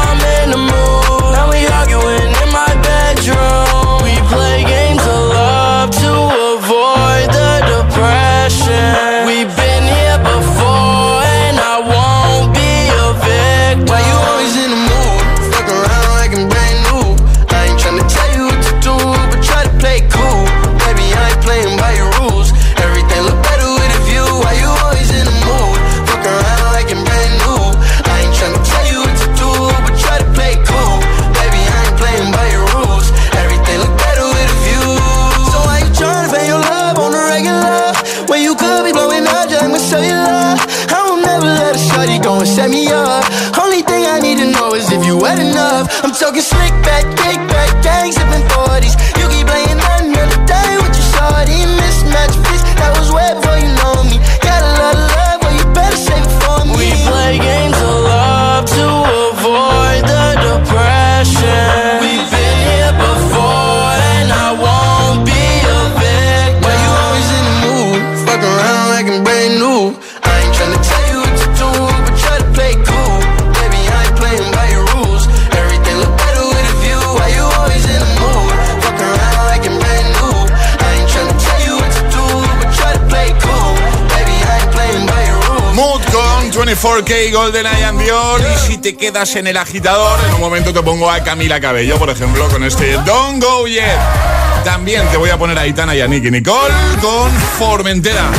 4K, 86.81 87.31
GoldenEye 87.31 87.85
and 87.85 88.01
Dior. 88.01 88.41
Y 88.41 88.57
si 88.67 88.77
te 88.79 88.97
quedas 88.97 89.35
en 89.35 89.45
el 89.45 89.57
agitador, 89.57 90.19
en 90.27 90.33
un 90.33 90.41
momento 90.41 90.73
te 90.73 90.81
pongo 90.81 91.11
a 91.11 91.23
Camila 91.23 91.61
Cabello, 91.61 91.99
por 91.99 92.09
ejemplo, 92.09 92.49
con 92.49 92.63
este 92.63 92.93
Don't 92.93 93.43
Go 93.43 93.67
Yet. 93.67 94.40
También 94.63 95.07
te 95.09 95.17
voy 95.17 95.29
a 95.29 95.37
poner 95.37 95.57
a 95.57 95.65
Itana 95.65 95.95
y 95.95 96.01
a 96.01 96.07
Nicky 96.07 96.29
Nicole 96.29 96.73
con 97.01 97.31
Formentera. 97.57 98.29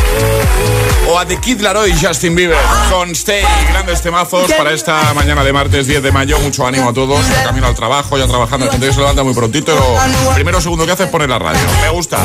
O 1.08 1.18
a 1.18 1.26
The 1.26 1.36
Kid 1.38 1.60
Laroi 1.60 1.90
y 1.90 2.04
Justin 2.04 2.34
Bieber 2.36 2.56
con 2.90 3.10
Stay. 3.10 3.44
Grandes 3.70 4.02
temazos 4.02 4.52
para 4.52 4.72
esta 4.72 5.12
mañana 5.14 5.42
de 5.42 5.52
martes 5.52 5.86
10 5.86 6.02
de 6.02 6.12
mayo. 6.12 6.38
Mucho 6.38 6.66
ánimo 6.66 6.90
a 6.90 6.92
todos. 6.92 7.20
Camino 7.44 7.66
al 7.66 7.74
trabajo, 7.74 8.16
ya 8.16 8.26
trabajando. 8.26 8.66
Hay 8.66 8.72
gente 8.72 8.86
que 8.86 8.92
se 8.92 9.00
levanta 9.00 9.24
muy 9.24 9.34
prontito. 9.34 9.74
Lo 10.24 10.34
primero 10.34 10.58
o 10.58 10.60
segundo 10.60 10.86
que 10.86 10.92
hace 10.92 11.04
es 11.04 11.10
poner 11.10 11.28
la 11.28 11.38
radio. 11.38 11.60
Me 11.82 11.90
gusta. 11.90 12.18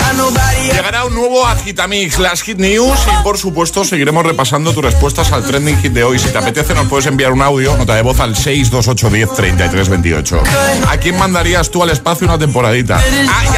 Llegará 0.61 1.05
un 1.05 1.15
nuevo 1.15 1.45
Agitamix, 1.45 2.19
las 2.19 2.41
Hit 2.43 2.59
News. 2.59 2.99
Y 3.07 3.23
por 3.23 3.37
supuesto, 3.37 3.83
seguiremos 3.83 4.25
repasando 4.25 4.73
tus 4.73 4.83
respuestas 4.83 5.31
al 5.31 5.43
trending 5.43 5.77
hit 5.79 5.93
de 5.93 6.03
hoy. 6.03 6.19
Si 6.19 6.29
te 6.29 6.37
apetece, 6.37 6.73
nos 6.73 6.87
puedes 6.87 7.07
enviar 7.07 7.31
un 7.31 7.41
audio, 7.41 7.75
nota 7.77 7.95
de 7.95 8.03
voz 8.03 8.19
al 8.19 8.35
62810 8.35 9.33
3328. 9.33 10.43
¿A 10.87 10.97
quién 10.97 11.17
mandarías 11.17 11.69
tú 11.71 11.81
al 11.81 11.89
espacio 11.89 12.27
una 12.27 12.37
temporadita? 12.37 12.99
Ah, 13.29 13.43
y 13.51 13.57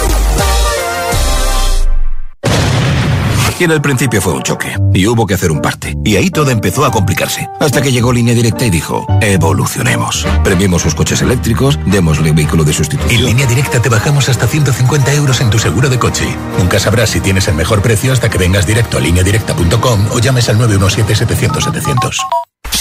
Y 3.61 3.63
en 3.63 3.69
el 3.69 3.79
principio 3.79 4.19
fue 4.23 4.33
un 4.33 4.41
choque, 4.41 4.75
y 4.91 5.05
hubo 5.05 5.27
que 5.27 5.35
hacer 5.35 5.51
un 5.51 5.61
parte. 5.61 5.95
Y 6.03 6.15
ahí 6.15 6.31
todo 6.31 6.49
empezó 6.49 6.83
a 6.83 6.91
complicarse. 6.91 7.47
Hasta 7.59 7.79
que 7.79 7.91
llegó 7.91 8.11
Línea 8.11 8.33
Directa 8.33 8.65
y 8.65 8.71
dijo, 8.71 9.05
evolucionemos. 9.21 10.25
Premiemos 10.43 10.81
sus 10.81 10.95
coches 10.95 11.21
eléctricos, 11.21 11.77
démosle 11.85 12.31
un 12.31 12.37
vehículo 12.37 12.63
de 12.63 12.73
sustitución. 12.73 13.19
En 13.19 13.23
línea 13.23 13.45
directa 13.45 13.79
te 13.79 13.89
bajamos 13.89 14.29
hasta 14.29 14.47
150 14.47 15.13
euros 15.13 15.41
en 15.41 15.51
tu 15.51 15.59
seguro 15.59 15.89
de 15.89 15.99
coche. 15.99 16.25
Nunca 16.57 16.79
sabrás 16.79 17.11
si 17.11 17.19
tienes 17.19 17.47
el 17.49 17.53
mejor 17.53 17.83
precio 17.83 18.11
hasta 18.11 18.31
que 18.31 18.39
vengas 18.39 18.65
directo 18.65 18.97
a 18.97 19.01
lineadirecta.com 19.01 20.07
o 20.09 20.17
llames 20.17 20.49
al 20.49 20.57
917-700-700. 20.57 22.17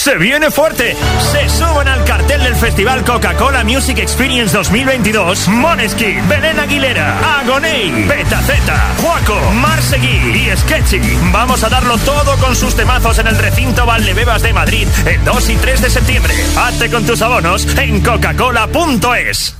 Se 0.00 0.16
viene 0.16 0.50
fuerte. 0.50 0.96
Se 1.30 1.46
suben 1.50 1.86
al 1.86 2.02
cartel 2.04 2.42
del 2.42 2.56
Festival 2.56 3.04
Coca-Cola 3.04 3.64
Music 3.64 3.98
Experience 3.98 4.56
2022 4.56 5.48
Moneskin, 5.48 6.26
Belén 6.26 6.58
Aguilera, 6.58 7.40
Agoney, 7.40 8.06
Petaceta, 8.08 8.94
Juaco, 9.02 9.38
Marsegui 9.52 10.48
y 10.48 10.56
Sketchy. 10.56 11.00
Vamos 11.32 11.62
a 11.64 11.68
darlo 11.68 11.98
todo 11.98 12.34
con 12.38 12.56
sus 12.56 12.74
temazos 12.74 13.18
en 13.18 13.26
el 13.26 13.36
recinto 13.36 13.84
Valdebebas 13.84 14.40
de 14.40 14.54
Madrid 14.54 14.88
el 15.04 15.22
2 15.22 15.50
y 15.50 15.56
3 15.56 15.82
de 15.82 15.90
septiembre. 15.90 16.34
Hazte 16.56 16.90
con 16.90 17.04
tus 17.04 17.20
abonos 17.20 17.66
en 17.76 18.00
coca-cola.es. 18.00 19.60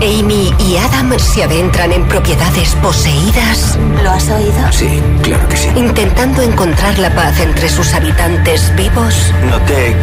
Amy 0.00 0.52
y 0.58 0.76
Adam 0.78 1.12
se 1.18 1.44
adentran 1.44 1.92
en 1.92 2.06
propiedades 2.08 2.74
poseídas. 2.76 3.78
¿Lo 4.02 4.10
has 4.10 4.28
oído? 4.30 4.72
Sí, 4.72 4.88
claro 5.22 5.46
que 5.48 5.56
sí. 5.58 5.68
Intentando 5.76 6.40
encontrar 6.42 6.98
la 6.98 7.14
paz 7.14 7.38
entre 7.40 7.68
sus 7.68 7.92
habitantes 7.92 8.74
vivos 8.76 9.32
Noté 9.50 9.94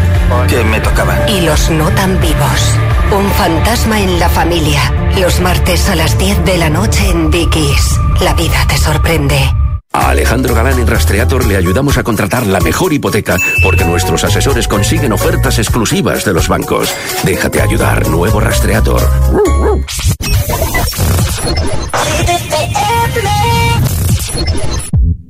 que 0.48 0.63
me 0.63 0.80
tocaba. 0.82 1.28
y 1.30 1.42
los 1.42 1.70
no 1.72 1.90
tan 1.92 2.20
vivos. 2.22 2.76
Un 3.12 3.30
fantasma 3.32 4.00
en 4.00 4.20
la 4.20 4.30
familia. 4.30 4.82
Los 5.20 5.40
martes 5.40 5.90
a 5.90 5.96
las 5.96 6.18
10 6.18 6.46
de 6.46 6.58
la 6.58 6.70
noche 6.70 7.10
en 7.10 7.32
Dickies. 7.32 8.00
La 8.22 8.34
vida 8.34 8.66
te 8.68 8.78
sorprende. 8.78 9.40
A 9.97 10.12
Alejandro 10.12 10.53
Galán 10.53 10.77
en 10.77 10.86
Rastreator 10.86 11.43
le 11.47 11.57
ayudamos 11.57 11.97
a 11.97 12.03
contratar 12.03 12.45
la 12.45 12.60
mejor 12.60 12.93
hipoteca 12.93 13.36
porque 13.63 13.83
nuestros 13.83 14.23
asesores 14.23 14.67
consiguen 14.67 15.12
ofertas 15.12 15.57
exclusivas 15.57 16.23
de 16.23 16.33
los 16.33 16.47
bancos. 16.47 16.93
Déjate 17.23 17.62
ayudar, 17.62 18.07
nuevo 18.07 18.39
Rastreator. 18.39 19.01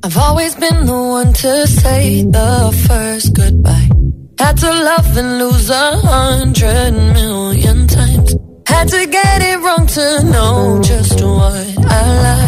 I've 0.04 0.18
always 0.18 0.54
been 0.56 0.84
the 0.84 0.92
one 0.92 1.32
to 1.32 1.66
say 1.66 2.24
the 2.24 2.70
first 2.86 3.34
goodbye. 3.34 3.88
Had 4.38 4.58
to 4.58 4.70
love 4.70 5.16
and 5.16 5.38
lose 5.38 5.70
a 5.70 5.96
hundred 5.96 6.92
million 7.14 7.86
times. 7.86 8.36
Had 8.66 8.88
to 8.88 9.06
get 9.06 9.42
it 9.42 9.60
wrong 9.60 9.86
to 9.86 10.24
know 10.24 10.80
just 10.82 11.22
I 11.22 12.22
like. 12.22 12.47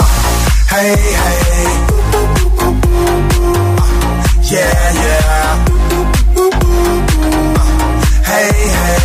Hey, 0.71 0.95
hey. 0.95 1.67
Yeah, 4.51 4.93
yeah. 5.03 5.47
Hey, 8.29 8.51
hey. 8.77 9.01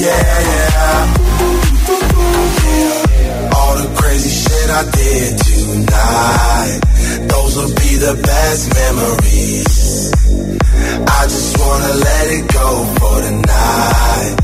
Yeah, 0.00 0.34
yeah. 0.50 0.96
All 3.54 3.74
the 3.76 3.88
crazy 4.00 4.30
shit 4.30 4.68
I 4.70 4.82
did 4.96 5.38
tonight. 5.44 6.80
Those 7.28 7.52
will 7.58 7.74
be 7.74 7.96
the 8.06 8.14
best 8.22 8.62
memories. 8.80 10.10
I 11.06 11.22
just 11.24 11.58
wanna 11.60 11.92
let 11.92 12.26
it 12.38 12.46
go 12.50 12.84
for 12.98 13.20
tonight. 13.20 14.43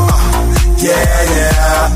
Yeah, 0.81 0.93
yeah. 1.33 1.95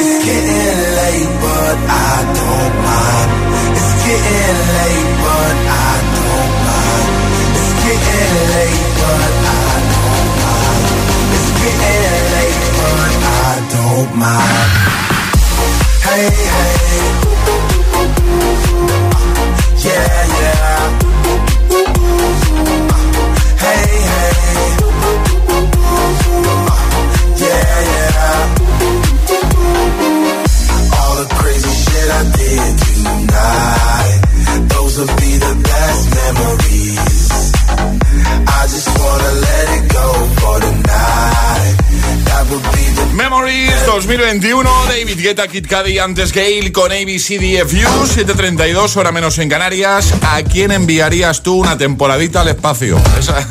It's 0.00 0.16
getting 0.26 0.80
late, 0.98 1.32
but 1.40 1.76
I 1.88 2.14
don't 2.38 2.74
mind. 2.84 3.30
It's 3.78 3.92
getting 4.04 4.58
late, 4.76 5.08
but 5.24 5.56
I 5.72 5.92
don't 6.16 6.52
mind. 6.68 7.08
It's 7.56 7.72
getting 7.82 8.34
late, 8.52 8.92
but. 9.00 9.33
I 11.86 13.60
don't 13.74 14.10
mind. 14.16 14.72
Hey, 16.06 16.28
hey. 16.54 17.04
Yeah, 19.84 20.16
yeah. 20.40 20.80
Hey, 23.64 23.86
hey. 24.10 24.34
Yeah, 27.44 27.74
yeah. 27.92 28.38
All 30.98 31.14
the 31.20 31.26
crazy 31.38 31.74
shit 31.84 32.08
I 32.10 32.22
did 32.38 32.72
tonight. 32.84 34.20
Those 34.72 34.94
will 34.98 35.14
be 35.16 35.32
the 35.38 35.54
best 35.62 36.02
memories. 36.14 37.53
2021, 43.94 44.68
David 44.88 45.20
Guetta, 45.20 45.46
Kid 45.46 45.68
Cudi, 45.68 46.00
antes 46.00 46.32
Gale 46.32 46.72
con 46.72 46.90
ABCDFU, 46.90 48.06
732, 48.06 48.96
hora 48.96 49.12
menos 49.12 49.38
en 49.38 49.48
Canarias. 49.48 50.12
¿A 50.22 50.42
quién 50.42 50.72
enviarías 50.72 51.44
tú 51.44 51.60
una 51.60 51.78
temporadita 51.78 52.40
al 52.40 52.48
espacio? 52.48 53.00
Esa, 53.16 53.48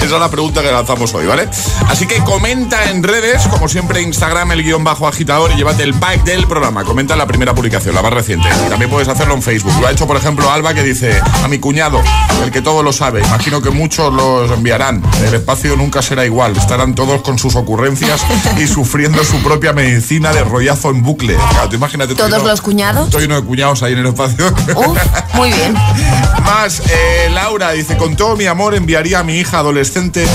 esa 0.00 0.14
es 0.14 0.20
la 0.20 0.30
pregunta 0.30 0.62
que 0.62 0.70
lanzamos 0.70 1.12
hoy, 1.14 1.26
¿vale? 1.26 1.48
Así 1.88 2.06
que 2.06 2.18
comenta 2.24 2.90
en 2.90 3.02
redes, 3.02 3.46
como 3.48 3.68
siempre, 3.68 4.00
Instagram, 4.00 4.52
el 4.52 4.62
guion 4.62 4.84
bajo 4.84 5.08
agitador 5.08 5.50
y 5.52 5.56
llévate 5.56 5.82
el 5.82 5.94
pack 5.94 6.24
del 6.24 6.46
programa. 6.46 6.84
Comenta 6.84 7.14
en 7.14 7.18
la 7.18 7.26
primera 7.26 7.54
publicación, 7.54 7.94
la 7.94 8.02
más 8.02 8.12
reciente. 8.12 8.48
Y 8.66 8.70
también 8.70 8.90
puedes 8.90 9.08
hacerlo 9.08 9.34
en 9.34 9.42
Facebook. 9.42 9.72
Lo 9.80 9.88
ha 9.88 9.90
hecho, 9.90 10.06
por 10.06 10.16
ejemplo, 10.16 10.50
Alba, 10.50 10.72
que 10.72 10.82
dice 10.82 11.20
a 11.42 11.48
mi 11.48 11.58
cuñado, 11.58 12.00
el 12.44 12.50
que 12.50 12.62
todo 12.62 12.82
lo 12.82 12.92
sabe. 12.92 13.20
Imagino 13.20 13.60
que 13.60 13.70
muchos 13.70 14.12
los 14.12 14.50
enviarán. 14.50 15.02
El 15.26 15.34
espacio 15.34 15.76
nunca 15.76 16.00
será 16.00 16.24
igual. 16.24 16.56
Estarán 16.56 16.94
todos 16.94 17.22
con 17.22 17.38
sus 17.38 17.56
ocurrencias 17.56 18.24
y 18.56 18.66
sufriendo 18.66 19.24
su 19.24 19.42
propia 19.42 19.72
medicina 19.72 20.32
de 20.32 20.44
rollazo 20.44 20.90
en 20.90 21.02
bucle. 21.02 21.34
Claro, 21.34 21.68
tú 21.68 21.76
imagínate. 21.76 22.14
¿Todos 22.14 22.42
los 22.44 22.60
cuñados? 22.60 23.06
Estoy 23.06 23.22
lleno 23.22 23.40
de 23.40 23.46
cuñados 23.46 23.82
ahí 23.82 23.94
en 23.94 23.98
el 23.98 24.06
espacio. 24.06 24.46
Uf, 24.76 24.98
muy 25.34 25.50
bien. 25.50 25.74
Más, 26.44 26.80
eh, 26.80 27.28
Laura 27.32 27.72
dice, 27.72 27.96
con 27.96 28.16
todo 28.16 28.36
mi 28.36 28.46
amor 28.46 28.74
enviaría 28.74 29.18
a 29.18 29.24
mi 29.24 29.34
hija 29.34 29.58
adolescente 29.58 29.87
adolescente, 29.88 30.26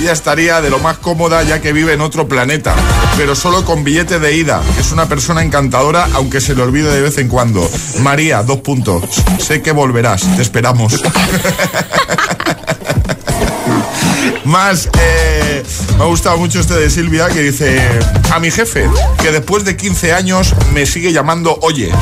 ella 0.00 0.12
estaría 0.12 0.60
de 0.60 0.70
lo 0.70 0.78
más 0.80 0.98
cómoda 0.98 1.42
ya 1.44 1.60
que 1.60 1.72
vive 1.72 1.92
en 1.92 2.00
otro 2.00 2.26
planeta, 2.26 2.74
pero 3.16 3.36
solo 3.36 3.64
con 3.64 3.84
billete 3.84 4.18
de 4.18 4.34
ida. 4.36 4.60
Es 4.78 4.90
una 4.92 5.08
persona 5.08 5.42
encantadora, 5.42 6.08
aunque 6.14 6.40
se 6.40 6.54
le 6.54 6.62
olvide 6.62 6.90
de 6.92 7.00
vez 7.02 7.18
en 7.18 7.28
cuando. 7.28 7.68
María, 8.00 8.42
dos 8.42 8.58
puntos. 8.58 9.04
Sé 9.38 9.62
que 9.62 9.70
volverás, 9.72 10.22
te 10.36 10.42
esperamos. 10.42 11.00
Más, 14.44 14.88
eh, 14.98 15.62
me 15.96 16.04
ha 16.04 16.06
gustado 16.06 16.38
mucho 16.38 16.58
este 16.60 16.74
de 16.74 16.90
Silvia 16.90 17.28
que 17.28 17.42
dice, 17.42 17.80
a 18.32 18.40
mi 18.40 18.50
jefe, 18.50 18.88
que 19.22 19.30
después 19.30 19.64
de 19.64 19.76
15 19.76 20.12
años 20.12 20.54
me 20.72 20.86
sigue 20.86 21.12
llamando 21.12 21.58
Oye. 21.62 21.92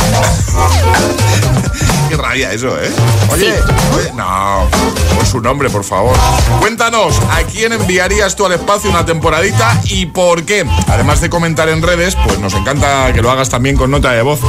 Qué 2.09 2.17
rabia 2.17 2.53
eso, 2.53 2.69
¿eh? 2.81 2.91
Oye, 3.31 3.53
oye, 3.97 4.13
no, 4.15 4.69
por 5.15 5.27
su 5.27 5.41
nombre, 5.41 5.69
por 5.69 5.83
favor. 5.83 6.17
Cuéntanos, 6.61 7.21
¿a 7.31 7.43
quién 7.43 7.73
enviarías 7.73 8.37
tú 8.37 8.47
al 8.47 8.53
espacio 8.53 8.91
una 8.91 9.05
temporadita 9.05 9.81
y 9.85 10.07
por 10.07 10.45
qué? 10.45 10.65
Además 10.89 11.21
de 11.21 11.31
comentar 11.31 11.69
en 11.69 11.83
redes, 11.83 12.17
pues 12.25 12.39
nos 12.39 12.55
encanta 12.55 13.13
que 13.13 13.23
lo 13.23 13.31
hagas 13.31 13.49
también 13.49 13.77
con 13.77 13.91
nota 13.91 14.13
de 14.13 14.23
voz. 14.23 14.41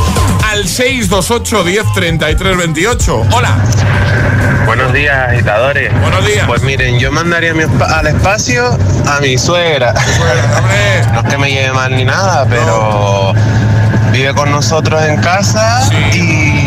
Al 0.52 0.68
628 0.68 1.64
10 1.64 1.94
33 1.94 2.58
28. 2.58 3.26
Hola. 3.32 3.58
Buenos 4.68 4.94
días, 4.94 5.30
agitadores. 5.30 5.92
Buenos 6.02 6.26
días. 6.26 6.46
Pues 6.46 6.62
miren, 6.62 7.00
yo 7.00 7.12
mandaría 7.12 7.54
al 7.54 8.08
espacio 8.08 8.78
a 9.08 9.20
mi 9.20 9.38
suegra. 9.38 9.94
no 11.14 11.22
es 11.22 11.26
que 11.28 11.38
me 11.38 11.50
lleve 11.50 11.74
mal 11.74 11.96
ni 11.96 12.04
nada, 12.04 12.46
pero 12.50 13.34
vive 14.12 14.34
con 14.34 14.52
nosotros 14.52 15.02
en 15.04 15.22
casa 15.22 15.82
y 16.14 16.67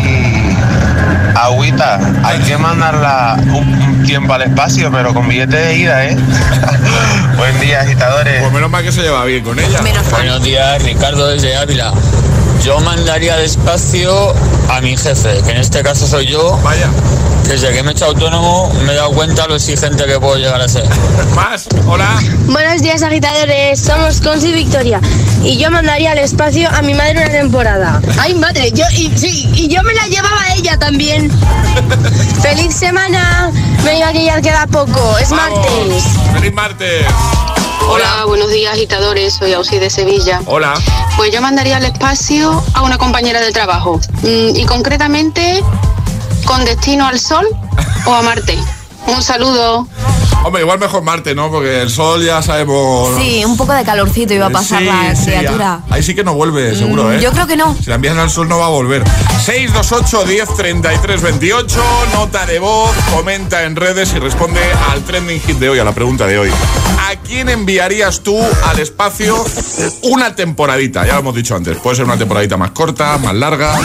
agüita. 1.45 1.99
Hay 2.23 2.39
que 2.39 2.57
mandarla 2.57 3.35
un, 3.45 3.73
un 3.73 4.03
tiempo 4.03 4.33
al 4.33 4.43
espacio, 4.43 4.91
pero 4.91 5.13
con 5.13 5.27
billete 5.27 5.55
de 5.57 5.75
ida, 5.77 6.05
¿eh? 6.05 6.17
Buen 7.37 7.59
día, 7.59 7.81
agitadores. 7.81 8.41
Pues 8.41 8.53
menos 8.53 8.69
mal 8.69 8.83
que 8.83 8.91
se 8.91 9.01
lleva 9.01 9.25
bien 9.25 9.43
con 9.43 9.57
ella. 9.59 9.79
Buenos 10.11 10.43
días, 10.43 10.81
Ricardo 10.83 11.27
desde 11.27 11.55
Ávila. 11.55 11.93
Yo 12.63 12.79
mandaría 12.79 13.33
al 13.33 13.41
espacio 13.41 14.35
a 14.69 14.81
mi 14.81 14.95
jefe, 14.95 15.41
que 15.43 15.51
en 15.51 15.57
este 15.57 15.81
caso 15.81 16.05
soy 16.05 16.27
yo. 16.27 16.59
Vaya. 16.63 16.89
Desde 17.45 17.73
que 17.73 17.81
me 17.81 17.89
he 17.89 17.93
hecho 17.93 18.05
autónomo 18.05 18.71
me 18.85 18.93
he 18.93 18.95
dado 18.95 19.11
cuenta 19.11 19.47
lo 19.47 19.55
exigente 19.55 20.05
que 20.05 20.19
puedo 20.19 20.37
llegar 20.37 20.61
a 20.61 20.67
ser. 20.67 20.87
Más, 21.35 21.67
hola. 21.87 22.19
Buenos 22.45 22.81
días 22.83 23.01
agitadores, 23.01 23.79
somos 23.79 24.21
Consi 24.21 24.49
y 24.49 24.53
Victoria 24.53 25.01
y 25.43 25.57
yo 25.57 25.71
mandaría 25.71 26.11
al 26.11 26.19
espacio 26.19 26.69
a 26.71 26.81
mi 26.83 26.93
madre 26.93 27.13
una 27.13 27.29
temporada. 27.29 28.01
Ay 28.19 28.35
madre, 28.35 28.71
yo 28.71 28.85
y, 28.95 29.11
sí, 29.17 29.49
y 29.55 29.67
yo 29.67 29.81
me 29.83 29.93
la 29.93 30.07
llevaba 30.07 30.41
a 30.43 30.53
ella 30.55 30.77
también. 30.77 31.31
Feliz 32.41 32.75
semana, 32.75 33.51
me 33.83 33.97
iba 33.97 34.09
a 34.09 34.13
que 34.13 34.23
ya 34.23 34.41
queda 34.41 34.67
poco, 34.67 35.17
es 35.17 35.31
martes. 35.31 36.03
Feliz 36.33 36.53
martes. 36.53 37.05
Hola, 37.87 38.25
buenos 38.25 38.49
días 38.51 38.73
agitadores, 38.73 39.33
soy 39.33 39.53
Ausi 39.53 39.79
de 39.79 39.89
Sevilla. 39.89 40.41
Hola. 40.45 40.73
Pues 41.17 41.31
yo 41.31 41.41
mandaría 41.41 41.77
al 41.77 41.85
espacio 41.85 42.63
a 42.73 42.81
una 42.81 42.97
compañera 42.97 43.41
de 43.41 43.51
trabajo 43.51 43.99
mm, 44.21 44.55
y 44.55 44.65
concretamente 44.65 45.63
con 46.45 46.63
destino 46.65 47.05
al 47.05 47.19
Sol 47.19 47.47
o 48.05 48.13
a 48.13 48.21
Marte. 48.21 48.57
Un 49.07 49.21
saludo. 49.21 49.87
Hombre, 50.43 50.61
igual 50.63 50.79
mejor 50.79 51.03
Marte, 51.03 51.35
¿no? 51.35 51.51
Porque 51.51 51.81
el 51.83 51.89
sol 51.91 52.23
ya 52.25 52.41
sabemos. 52.41 53.15
Sí, 53.17 53.45
un 53.45 53.55
poco 53.57 53.73
de 53.73 53.83
calorcito 53.83 54.33
iba 54.33 54.47
a 54.47 54.49
pasar 54.49 54.79
Sí, 54.79 54.85
la 54.85 55.15
sí, 55.15 55.25
criatura. 55.25 55.73
ah, 55.83 55.85
ahí 55.91 56.01
sí 56.01 56.15
que 56.15 56.23
no 56.23 56.33
vuelve, 56.33 56.75
seguro, 56.75 57.03
Mm, 57.03 57.11
¿eh? 57.13 57.19
Yo 57.21 57.31
creo 57.31 57.45
que 57.45 57.55
no. 57.55 57.75
Si 57.75 57.89
la 57.89 57.95
envían 57.95 58.17
al 58.17 58.29
sol 58.31 58.49
no 58.49 58.57
va 58.57 58.65
a 58.65 58.69
volver. 58.69 59.03
628 59.45 60.25
10 60.27 60.55
33 60.55 61.21
28, 61.21 61.83
nota 62.15 62.45
de 62.47 62.57
voz, 62.59 62.91
comenta 63.13 63.63
en 63.63 63.75
redes 63.75 64.13
y 64.15 64.19
responde 64.19 64.59
al 64.91 65.03
trending 65.03 65.39
hit 65.41 65.57
de 65.57 65.69
hoy, 65.69 65.79
a 65.79 65.83
la 65.83 65.93
pregunta 65.93 66.25
de 66.25 66.39
hoy. 66.39 66.49
¿A 66.49 67.15
quién 67.17 67.47
enviarías 67.49 68.21
tú 68.21 68.37
al 68.65 68.79
espacio 68.79 69.43
una 70.03 70.35
temporadita? 70.35 71.05
Ya 71.05 71.13
lo 71.13 71.19
hemos 71.19 71.35
dicho 71.35 71.55
antes, 71.55 71.77
puede 71.77 71.97
ser 71.97 72.05
una 72.05 72.17
temporadita 72.17 72.57
más 72.57 72.71
corta, 72.71 73.17
más 73.19 73.35
larga. 73.35 73.75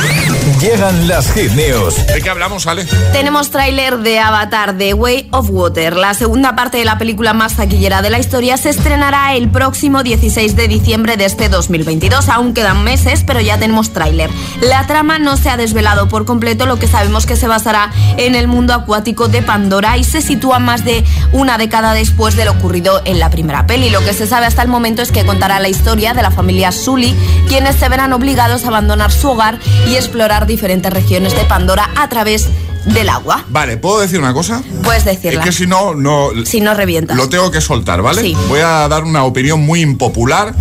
Llegan 0.61 1.07
las 1.07 1.31
hit 1.33 1.53
news. 1.53 2.07
¿De 2.07 2.23
qué 2.23 2.31
hablamos, 2.31 2.67
Ale? 2.67 2.87
Tenemos 3.13 3.51
tráiler 3.51 3.99
de 3.99 4.19
Avatar 4.19 4.79
The 4.79 4.95
Way 4.95 5.29
of 5.31 5.51
Water. 5.51 5.95
La 5.97 6.15
segunda 6.15 6.57
parte 6.57 6.79
de 6.79 6.87
la 6.87 6.97
película 6.97 7.35
más 7.35 7.57
taquillera 7.57 8.01
de 8.01 8.09
la 8.09 8.19
historia 8.19 8.57
se 8.57 8.71
estrenará 8.71 9.35
el 9.35 9.51
próximo 9.51 10.03
16 10.03 10.57
de 10.57 10.67
diciembre 10.67 11.19
de 11.19 11.27
este 11.27 11.51
2022. 11.51 12.31
Aún 12.31 12.55
quedan 12.55 12.85
meses, 12.85 13.23
pero 13.27 13.41
ya 13.43 13.59
tenemos 13.59 13.93
tráiler. 13.93 14.31
La 14.63 14.87
trama 14.87 15.19
no 15.19 15.37
se 15.37 15.51
ha 15.51 15.59
desvelado 15.59 16.09
por 16.09 16.25
completo, 16.25 16.65
lo 16.65 16.79
que 16.79 16.89
sabemos 16.89 17.27
que 17.27 17.37
se 17.37 17.49
basará 17.49 17.93
en 18.17 18.35
el 18.35 18.49
mundo 18.49 18.73
acuático 18.73 19.29
de 19.29 19.43
Pandora 19.43 19.99
y 19.99 20.05
se 20.05 20.23
sitúa 20.23 20.59
más 20.59 20.87
de 20.87 21.05
una 21.33 21.59
década 21.59 21.93
después 21.93 22.35
de 22.35 22.47
lo 22.47 22.53
ocurrido 22.53 23.03
en 23.05 23.19
la 23.19 23.29
primera 23.29 23.67
peli. 23.67 23.91
Lo 23.91 24.01
que 24.01 24.15
se 24.15 24.27
sabe 24.27 24.47
hasta 24.47 24.63
el 24.63 24.69
momento 24.69 25.03
es 25.03 25.13
que 25.13 25.27
contará 25.27 25.61
la 25.61 25.69
historia 25.69 26.15
de 26.15 26.23
la 26.23 26.31
familia 26.31 26.73
Sully, 26.73 27.15
quienes 27.47 27.77
se 27.77 27.91
verán 27.91 28.15
obligados 28.15 28.65
a 28.65 28.69
abandonar 28.69 29.13
su 29.13 29.29
hogar 29.29 29.59
y 29.87 29.97
explorar 29.97 30.46
diferentes 30.47 30.93
regiones 30.93 31.35
de 31.37 31.45
Pandora 31.45 31.91
a 31.97 32.09
través 32.09 32.49
del 32.87 33.09
agua. 33.09 33.45
Vale, 33.49 33.77
¿puedo 33.79 33.99
decir 34.01 34.19
una 34.21 34.33
cosa? 34.33 34.63
Puedes 34.85 35.07
Es 35.07 35.21
decirla. 35.21 35.43
que 35.43 35.53
si 35.53 35.67
no, 35.67 35.95
no. 35.95 36.29
Si 36.45 36.61
no 36.61 36.73
revientas. 36.75 37.17
Lo 37.17 37.29
tengo 37.29 37.51
que 37.51 37.61
soltar, 37.61 38.01
¿vale? 38.03 38.23
Sí. 38.23 38.37
Voy 38.49 38.61
a 38.61 38.87
dar 38.89 39.05
una 39.05 39.25
opinión 39.25 39.61
muy 39.61 39.81
impopular. 39.81 40.55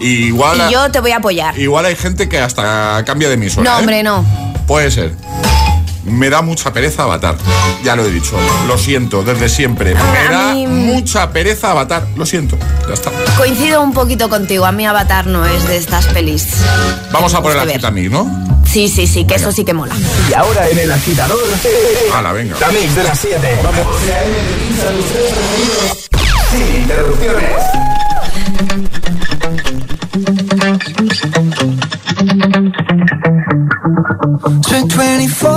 Y 0.00 0.26
igual, 0.26 0.62
Y 0.68 0.72
yo 0.72 0.90
te 0.90 1.00
voy 1.00 1.12
a 1.12 1.18
apoyar. 1.18 1.58
igual 1.58 1.84
hay 1.86 1.94
gente 1.94 2.28
que 2.28 2.38
hasta 2.40 3.02
cambia 3.06 3.28
de 3.28 3.34
emisora. 3.34 3.70
No, 3.70 3.76
¿eh? 3.76 3.80
hombre, 3.80 4.02
no. 4.02 4.24
Puede 4.66 4.90
ser. 4.90 5.14
Me 6.04 6.30
da 6.30 6.40
mucha 6.42 6.72
pereza 6.72 7.02
Avatar. 7.04 7.36
Ya 7.84 7.94
lo 7.94 8.04
he 8.04 8.10
dicho. 8.10 8.32
Lo 8.66 8.78
siento, 8.78 9.22
desde 9.22 9.48
siempre. 9.50 9.94
Me 9.94 10.34
da 10.34 10.54
mí- 10.54 10.66
mucha 10.66 11.30
pereza 11.30 11.70
Avatar. 11.70 12.06
Lo 12.16 12.24
siento. 12.26 12.58
Ya 12.88 12.94
está. 12.94 13.12
Coincido 13.36 13.82
un 13.82 13.92
poquito 13.92 14.28
contigo. 14.30 14.64
A 14.64 14.72
mí 14.72 14.86
Avatar 14.86 15.26
no 15.26 15.44
es 15.44 15.68
de 15.68 15.76
estas 15.76 16.06
pelis. 16.06 16.48
Vamos 17.12 17.34
a 17.34 17.42
por 17.42 17.52
el. 17.52 17.58
Agitamix, 17.60 18.10
¿no? 18.10 18.49
Sí, 18.70 18.88
sí, 18.88 19.04
sí, 19.04 19.24
que 19.24 19.34
eso 19.34 19.50
sí 19.50 19.64
que 19.64 19.74
mola. 19.74 19.92
Y 20.30 20.32
ahora 20.32 20.68
en 20.68 20.78
el 20.78 20.92
agitador. 20.92 21.40
Hala, 22.14 22.32
venga. 22.32 22.56
La 22.60 22.68
mix 22.68 22.94
de 22.94 23.02
las 23.02 23.18
7. 23.18 23.58
Vamos. 23.64 23.96
Sin 26.52 26.76
interrupciones. 26.82 27.50
Spent 34.62 34.92
24 34.92 35.48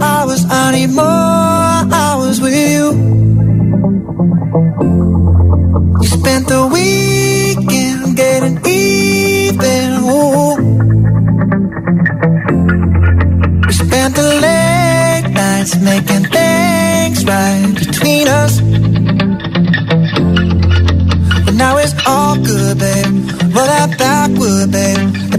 hours, 0.00 0.46
I 0.48 0.70
need 0.72 0.90
more 0.90 1.21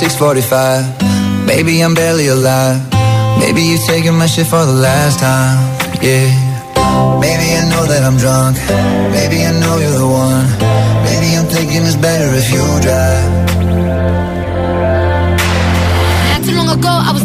6:45. 0.00 0.84
Maybe 1.46 1.80
I'm 1.80 1.94
barely 1.94 2.28
alive. 2.28 2.80
Maybe 3.40 3.62
you're 3.62 3.86
taking 3.86 4.16
my 4.18 4.26
shit 4.26 4.46
for 4.46 4.64
the 4.64 4.78
last 4.88 5.18
time. 5.20 5.56
Yeah. 6.02 6.28
Maybe 7.24 7.46
I 7.58 7.62
know 7.72 7.84
that 7.92 8.02
I'm 8.08 8.16
drunk. 8.24 8.56
Maybe 9.16 9.38
I 9.48 9.52
know 9.60 9.74
you're 9.82 9.98
the 10.04 10.10
one. 10.26 10.46
Maybe 11.08 11.28
I'm 11.38 11.46
thinking 11.46 11.82
it's 11.88 11.96
better 12.08 12.28
if 12.40 12.46
you 12.54 12.62
drive. 12.86 13.24
Not 16.30 16.40
too 16.46 16.54
long 16.60 16.70
ago, 16.78 16.92
I 17.08 17.10
was 17.16 17.24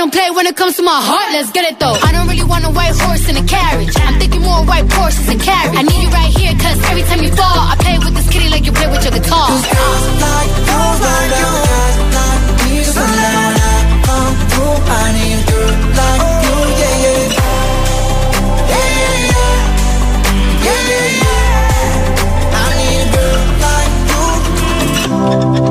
I 0.00 0.02
don't 0.02 0.14
play 0.14 0.30
when 0.30 0.46
it 0.46 0.56
comes 0.56 0.76
to 0.76 0.82
my 0.82 0.96
heart, 0.96 1.30
let's 1.34 1.52
get 1.52 1.70
it 1.70 1.78
though. 1.78 1.92
I 1.92 2.10
don't 2.10 2.26
really 2.26 2.48
want 2.48 2.64
a 2.64 2.70
white 2.70 2.96
horse 2.96 3.28
in 3.28 3.36
a 3.36 3.44
carriage. 3.44 3.92
I'm 4.00 4.18
thinking 4.18 4.40
more 4.40 4.64
white 4.64 4.90
horses 4.90 5.28
and 5.28 5.38
carriage. 5.38 5.76
I 5.76 5.82
need 5.82 6.00
you 6.00 6.08
right 6.08 6.32
here, 6.32 6.56
cause 6.56 6.80
every 6.88 7.02
time 7.02 7.20
you 7.20 7.28
fall, 7.36 7.68
I 7.68 7.76
play 7.76 7.98
with 7.98 8.16
this 8.16 8.26
kitty 8.32 8.48
like 8.48 8.64
you 8.64 8.72
play 8.72 8.88
with 8.88 9.04
your 9.04 9.12
guitar. 9.12 9.50
I 9.50 9.60
need 15.12 15.36
a 15.36 15.44
girl 15.52 15.68
like 15.68 16.24
you, 16.48 16.56
yeah, 16.80 17.04
yeah. 17.04 17.36
Yeah, 18.72 18.88
yeah, 19.04 19.28
yeah. 19.28 19.60
Yeah, 20.64 20.80
yeah. 21.20 22.56
I 22.56 22.72
need 22.80 23.12
like 23.60 23.92
you. 25.68 25.69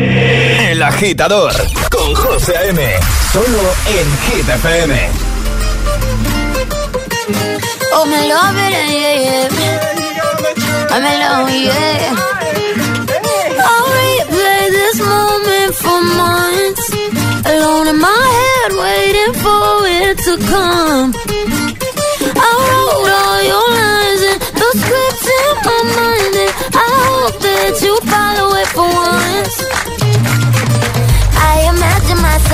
El 0.00 0.80
agitador 0.80 1.52
con 1.90 2.14
José 2.14 2.56
A.M. 2.56 2.80
Solo 3.32 3.74
en 3.86 4.18
Hit 4.32 4.48
FM. 4.48 5.10
Oh, 7.94 8.06
me 8.06 8.28
love 8.28 8.56
it, 8.56 8.70
yeah, 8.70 9.14
yeah. 9.24 9.48
I'm 10.90 11.04
in 11.04 11.18
love, 11.18 11.50
yeah. 11.50 12.14
I'll 13.58 13.88
replay 13.98 14.70
this 14.70 15.00
moment 15.00 15.74
for 15.74 16.00
months. 16.22 16.84
Alone 17.44 17.88
in 17.88 17.98
my 17.98 18.24
head, 18.38 18.72
waiting 18.78 19.34
for 19.42 19.86
it 19.88 20.16
to 20.18 20.36
come. 20.46 21.12
I 22.36 22.50
wrote 22.70 23.10
all 23.18 23.42
your 23.42 23.68
lines 23.82 24.22
and 24.30 24.40
the 24.60 24.70
scripts 24.78 25.26
in 25.38 25.54
my 25.66 25.80
mind, 25.98 26.34
and 26.44 26.52
I 26.72 26.86
hope 27.02 27.36
that 27.40 27.82
you 27.82 27.96
follow 28.06 28.27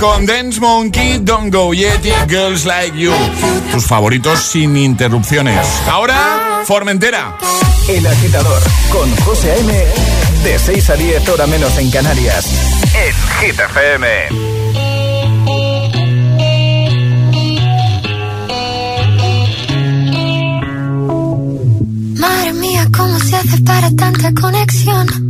con 0.00 0.24
Dance 0.24 0.58
Monkey, 0.58 1.18
Don't 1.18 1.52
Go 1.54 1.74
Yeti, 1.74 2.10
Girls 2.26 2.64
Like 2.64 2.98
You. 2.98 3.12
Tus 3.70 3.84
favoritos 3.84 4.40
sin 4.40 4.74
interrupciones. 4.76 5.66
Ahora, 5.86 6.62
Formentera. 6.64 7.36
El 7.86 8.06
agitador 8.06 8.62
con 8.90 9.14
José 9.16 9.58
M. 9.60 9.72
De 10.42 10.58
6 10.58 10.90
a 10.90 10.94
10 10.94 11.28
hora 11.28 11.46
menos 11.46 11.76
en 11.76 11.90
Canarias. 11.90 12.46
En 12.94 13.46
Hit 13.46 13.60
FM. 13.60 14.06
Madre 22.18 22.52
mía, 22.54 22.88
¿cómo 22.96 23.18
se 23.20 23.36
hace 23.36 23.58
para 23.62 23.90
tanta 23.90 24.32
conexión? 24.32 25.29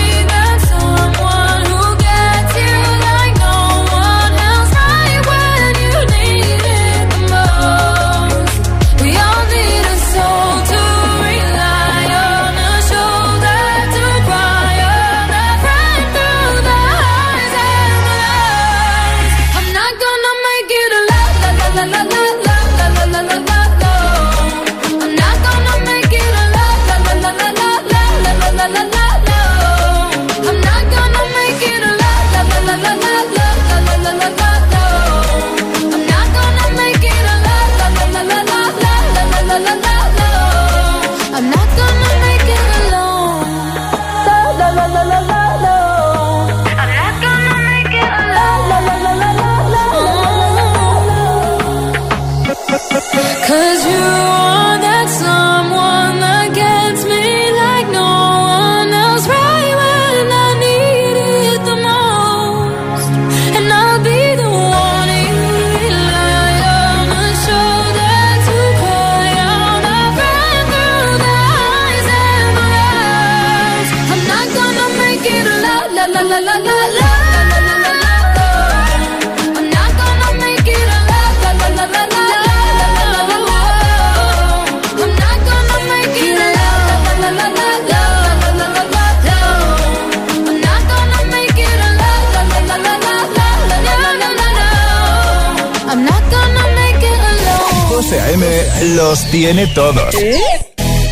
tiene 99.41 99.65
todos. 99.65 100.15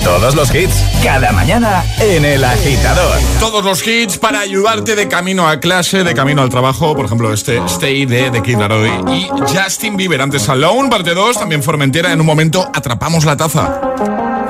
Todos 0.03 0.35
los 0.35 0.53
hits, 0.53 0.75
cada 1.03 1.31
mañana 1.31 1.83
en 1.99 2.23
El 2.23 2.43
Agitador. 2.43 3.17
Todos 3.39 3.65
los 3.65 3.85
hits 3.87 4.19
para 4.19 4.41
ayudarte 4.41 4.95
de 4.95 5.07
camino 5.07 5.47
a 5.47 5.59
clase, 5.59 6.03
de 6.03 6.13
camino 6.13 6.43
al 6.43 6.49
trabajo. 6.49 6.95
Por 6.95 7.05
ejemplo, 7.05 7.33
este 7.33 7.57
Stay 7.65 8.05
de 8.05 8.29
The 8.29 8.43
Kid 8.43 8.59
Laroi 8.59 8.91
y 9.11 9.27
Justin 9.51 9.97
Bieber. 9.97 10.21
Antes 10.21 10.47
Alone, 10.47 10.89
parte 10.89 11.15
2. 11.15 11.39
También 11.39 11.63
Formentera. 11.63 12.13
En 12.13 12.19
un 12.19 12.27
momento 12.27 12.69
atrapamos 12.71 13.25
la 13.25 13.35
taza. 13.35 13.81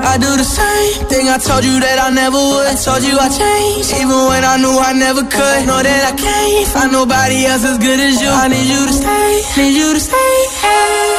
I 0.02 0.18
do 0.18 0.36
the 0.36 0.44
same 0.44 1.06
thing 1.08 1.28
I 1.28 1.38
told 1.38 1.64
you 1.64 1.80
that 1.80 1.98
I 2.00 2.10
never 2.12 2.36
would. 2.36 2.66
I 2.66 2.74
told 2.74 3.02
you 3.02 3.16
I 3.16 3.28
changed, 3.30 3.92
even 3.96 4.28
when 4.28 4.44
I 4.44 4.58
knew 4.58 4.76
I 4.78 4.92
never 4.92 5.22
could. 5.22 5.66
Know 5.66 5.80
that 5.82 6.02
I 6.04 6.16
can't 6.20 6.68
find 6.68 6.92
nobody 6.92 7.46
else 7.46 7.64
as 7.64 7.78
good 7.78 7.98
as 7.98 8.20
you. 8.20 8.28
I 8.28 8.48
need 8.48 8.68
you 8.68 8.86
to 8.86 8.92
stay, 8.92 9.30
need 9.56 9.76
you 9.76 9.94
to 9.94 10.00
stay. 10.00 10.32
I 10.62 11.00
get 11.00 11.09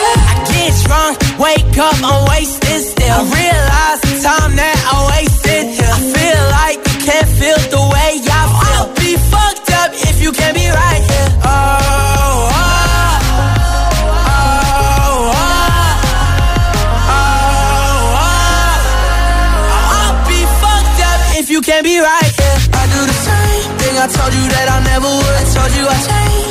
drunk, 0.85 1.17
wake 1.39 1.77
up, 1.77 1.97
I'm 2.03 2.27
wasted 2.29 2.81
still. 2.81 3.17
I 3.17 3.23
realize 3.39 3.99
the 4.01 4.13
time 4.23 4.55
that 4.55 4.77
I 4.93 4.95
wasted 5.13 5.63
here. 5.77 5.93
I 5.93 6.01
feel 6.15 6.41
like 6.59 6.77
you 6.89 6.97
can't 7.07 7.29
feel 7.39 7.59
the 7.75 7.83
way 7.93 8.11
I 8.21 8.43
feel. 8.59 8.81
I'll 8.81 8.93
be 8.95 9.11
fucked 9.31 9.69
up 9.81 9.89
if 10.09 10.21
you 10.21 10.31
can't 10.31 10.55
be 10.55 10.67
right 10.67 11.03
here. 11.11 11.29
Oh, 11.45 11.71
you 21.51 21.59
can't 21.59 21.83
be 21.83 21.99
right 21.99 22.31
here. 22.39 22.57
I 22.73 22.83
do 22.95 23.01
the 23.05 23.17
same 23.27 23.69
thing 23.77 23.95
I 23.99 24.07
told 24.07 24.31
you 24.33 24.45
that 24.55 24.67
I 24.71 24.77
never 24.87 25.11
would. 25.19 25.35
I 25.35 25.45
told 25.51 25.71
you 25.75 25.83
I 25.83 25.97
changed, 26.09 26.50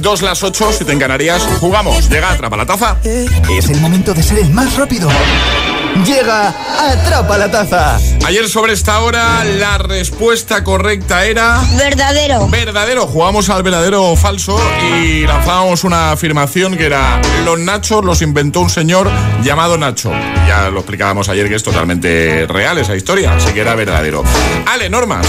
Dos 0.00 0.22
las 0.22 0.42
ocho, 0.42 0.72
si 0.72 0.84
te 0.84 0.92
en 0.92 0.98
Canarias, 0.98 1.46
jugamos. 1.60 2.08
Llega, 2.08 2.30
atrapa 2.32 2.56
la 2.56 2.64
taza. 2.64 2.96
Es 3.04 3.68
el 3.68 3.80
momento 3.80 4.14
de 4.14 4.22
ser 4.22 4.38
el 4.38 4.50
más 4.50 4.76
rápido. 4.76 5.10
Llega 6.04 6.54
Atrapa 6.78 7.36
la 7.36 7.50
Taza. 7.50 7.98
Ayer 8.24 8.48
sobre 8.48 8.72
esta 8.72 9.00
hora 9.00 9.44
la 9.44 9.78
respuesta 9.78 10.64
correcta 10.64 11.24
era... 11.24 11.60
Verdadero. 11.76 12.48
Verdadero. 12.48 13.06
Jugamos 13.06 13.50
al 13.50 13.62
verdadero 13.62 14.04
o 14.04 14.16
falso 14.16 14.58
y 15.02 15.26
lanzábamos 15.26 15.84
una 15.84 16.12
afirmación 16.12 16.76
que 16.76 16.86
era 16.86 17.20
los 17.44 17.58
nachos 17.58 18.04
los 18.04 18.22
inventó 18.22 18.60
un 18.60 18.70
señor 18.70 19.10
llamado 19.42 19.76
Nacho. 19.76 20.10
Ya 20.46 20.70
lo 20.70 20.80
explicábamos 20.80 21.28
ayer 21.28 21.48
que 21.48 21.54
es 21.54 21.62
totalmente 21.62 22.46
real 22.46 22.78
esa 22.78 22.96
historia, 22.96 23.34
así 23.34 23.52
que 23.52 23.60
era 23.60 23.74
verdadero. 23.74 24.24
Ale, 24.66 24.88
normas. 24.88 25.26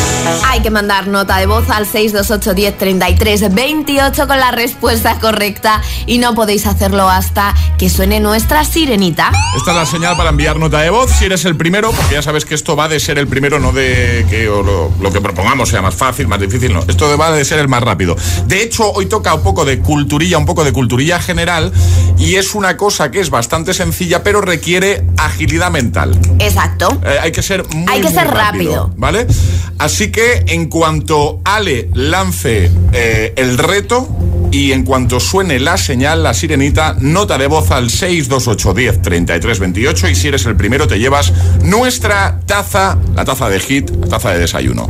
Hay 0.47 0.62
que 0.62 0.70
mandar 0.70 1.07
nota 1.07 1.38
de 1.38 1.45
voz 1.45 1.70
al 1.70 1.86
628 1.86 2.53
10 2.53 2.78
33 2.78 3.53
28 3.53 4.28
con 4.28 4.39
la 4.39 4.51
respuesta 4.51 5.20
correcta 5.20 5.82
y 6.05 6.18
no 6.18 6.34
podéis 6.36 6.66
hacerlo 6.66 7.09
hasta 7.09 7.53
que 7.78 7.89
suene 7.89 8.20
nuestra 8.20 8.64
sirenita. 8.64 9.32
Esta 9.57 9.72
es 9.72 9.78
la 9.78 9.86
señal 9.86 10.18
para 10.18 10.30
enviar 10.30 10.50
nota 10.57 10.81
de 10.81 10.89
voz 10.89 11.11
si 11.11 11.25
eres 11.25 11.45
el 11.45 11.55
primero, 11.55 11.91
porque 11.91 12.15
ya 12.15 12.21
sabes 12.21 12.45
que 12.45 12.55
esto 12.55 12.75
va 12.75 12.87
de 12.87 12.99
ser 12.99 13.17
el 13.17 13.27
primero, 13.27 13.59
no 13.59 13.71
de 13.71 14.25
que 14.29 14.45
lo, 14.45 14.91
lo 14.99 15.11
que 15.11 15.21
propongamos 15.21 15.69
sea 15.69 15.81
más 15.81 15.95
fácil, 15.95 16.27
más 16.27 16.39
difícil, 16.39 16.73
no. 16.73 16.83
Esto 16.87 17.17
va 17.17 17.31
de 17.31 17.43
ser 17.45 17.59
el 17.59 17.67
más 17.67 17.83
rápido. 17.83 18.15
De 18.47 18.61
hecho, 18.61 18.91
hoy 18.91 19.05
toca 19.05 19.33
un 19.33 19.43
poco 19.43 19.65
de 19.65 19.79
culturilla, 19.79 20.37
un 20.37 20.45
poco 20.45 20.63
de 20.63 20.73
culturilla 20.73 21.19
general, 21.19 21.71
y 22.17 22.35
es 22.35 22.55
una 22.55 22.77
cosa 22.77 23.11
que 23.11 23.19
es 23.19 23.29
bastante 23.29 23.73
sencilla, 23.73 24.23
pero 24.23 24.41
requiere 24.41 25.03
agilidad 25.17 25.71
mental. 25.71 26.19
Exacto. 26.39 26.99
Eh, 27.05 27.17
hay 27.21 27.31
que 27.31 27.41
ser 27.41 27.65
muy, 27.73 27.91
Hay 27.91 28.01
que 28.01 28.07
muy 28.09 28.13
ser 28.13 28.27
rápido. 28.27 28.93
¿Vale? 28.97 29.27
Así 29.77 30.11
que 30.11 30.43
en 30.47 30.67
cuanto 30.67 31.41
Ale 31.43 31.89
lance 31.93 32.69
eh, 32.93 33.33
el 33.35 33.57
reto 33.57 34.07
y 34.51 34.73
en 34.73 34.83
cuanto 34.83 35.19
suene 35.19 35.59
la 35.59 35.77
señal, 35.77 36.23
la 36.23 36.33
sirenita, 36.33 36.95
nota 36.99 37.37
de 37.37 37.47
voz 37.47 37.71
al 37.71 37.89
628 37.89 38.73
10 38.73 38.99
y 40.11 40.15
si 40.15 40.27
eres 40.27 40.45
el 40.45 40.55
primero 40.55 40.87
te 40.87 40.99
llevas 40.99 41.33
nuestra 41.63 42.41
taza, 42.45 42.97
la 43.15 43.23
taza 43.23 43.49
de 43.49 43.59
hit, 43.59 43.89
la 44.01 44.07
taza 44.07 44.31
de 44.31 44.39
desayuno. 44.39 44.89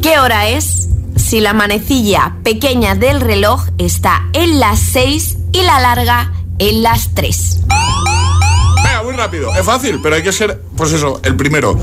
¿Qué 0.00 0.18
hora 0.18 0.48
es? 0.48 0.88
Si 1.16 1.40
la 1.40 1.52
manecilla 1.52 2.36
pequeña 2.44 2.94
del 2.94 3.20
reloj 3.20 3.66
está 3.78 4.28
en 4.32 4.60
las 4.60 4.78
6 4.78 5.38
y 5.52 5.62
la 5.62 5.80
larga 5.80 6.32
en 6.58 6.82
las 6.82 7.14
3. 7.14 7.60
Venga, 8.84 9.02
muy 9.02 9.14
rápido. 9.14 9.52
Es 9.54 9.66
fácil, 9.66 10.00
pero 10.00 10.14
hay 10.14 10.22
que 10.22 10.32
ser, 10.32 10.62
pues 10.76 10.92
eso, 10.92 11.20
el 11.24 11.36
primero. 11.36 11.78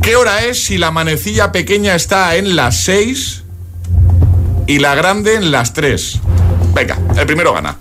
¿Qué 0.00 0.16
hora 0.16 0.44
es 0.44 0.64
si 0.64 0.78
la 0.78 0.90
manecilla 0.90 1.52
pequeña 1.52 1.94
está 1.94 2.36
en 2.36 2.56
las 2.56 2.82
6? 2.84 3.44
y 4.68 4.78
la 4.78 4.94
grande 4.94 5.34
en 5.34 5.50
las 5.50 5.72
tres. 5.72 6.20
Venga, 6.74 6.98
el 7.16 7.26
primero 7.26 7.54
gana. 7.54 7.76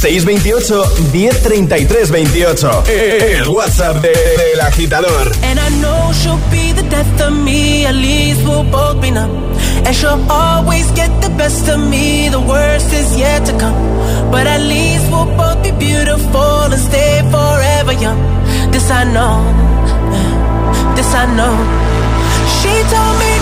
628 0.00 0.82
1033 1.12 2.10
28. 2.10 2.84
El 2.88 3.48
WhatsApp 3.48 3.96
de, 4.00 4.08
del 4.08 4.60
agitador. 4.62 5.30
And 5.44 5.60
I 5.60 5.68
know 5.80 6.12
she'll 6.14 6.40
be 6.50 6.72
the 6.72 6.82
death 6.88 7.20
of 7.20 7.32
me. 7.32 7.84
At 7.86 7.94
least 7.94 8.40
we'll 8.44 8.64
both 8.64 9.00
be 9.00 9.10
numb. 9.10 9.30
And 9.84 9.94
she'll 9.94 10.24
always 10.30 10.90
get 10.92 11.10
the 11.20 11.28
best 11.36 11.68
of 11.68 11.78
me. 11.78 12.30
The 12.30 12.40
worst 12.40 12.90
is 12.92 13.16
yet 13.16 13.44
to 13.46 13.52
come. 13.58 13.76
But 14.30 14.46
at 14.46 14.62
least 14.62 15.04
we'll 15.10 15.26
both 15.36 15.62
be 15.62 15.70
beautiful 15.72 16.72
and 16.72 16.80
stay 16.80 17.20
forever 17.30 17.92
young. 17.92 18.18
This 18.72 18.90
I 18.90 19.04
know. 19.04 19.44
This 20.96 21.14
I 21.14 21.26
know. 21.36 21.54
She 22.58 22.72
told 22.90 23.18
me. 23.20 23.41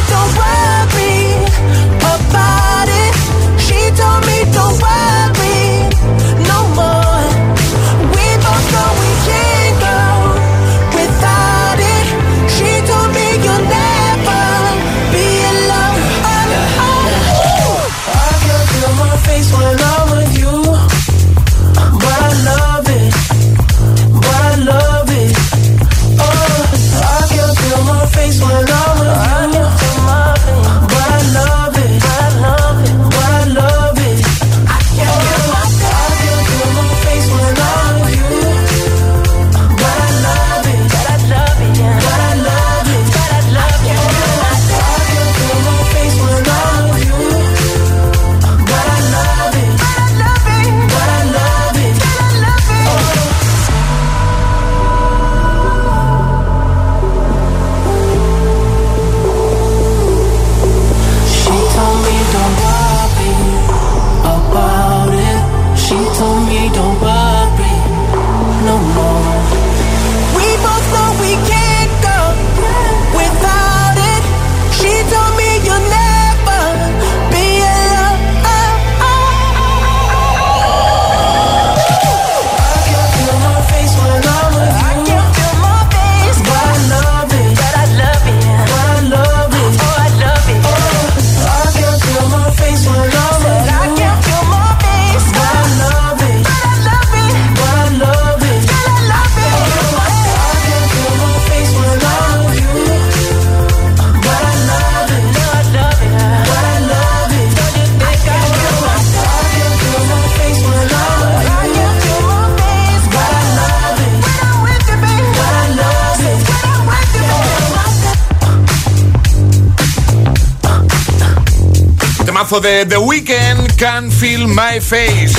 Can 123.93 124.09
Feel 124.09 124.47
My 124.47 124.79
Face. 124.79 125.35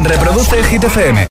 Reproduce 0.00 0.58
el 0.58 0.66
Hit 0.66 0.84
FM. 0.84 1.28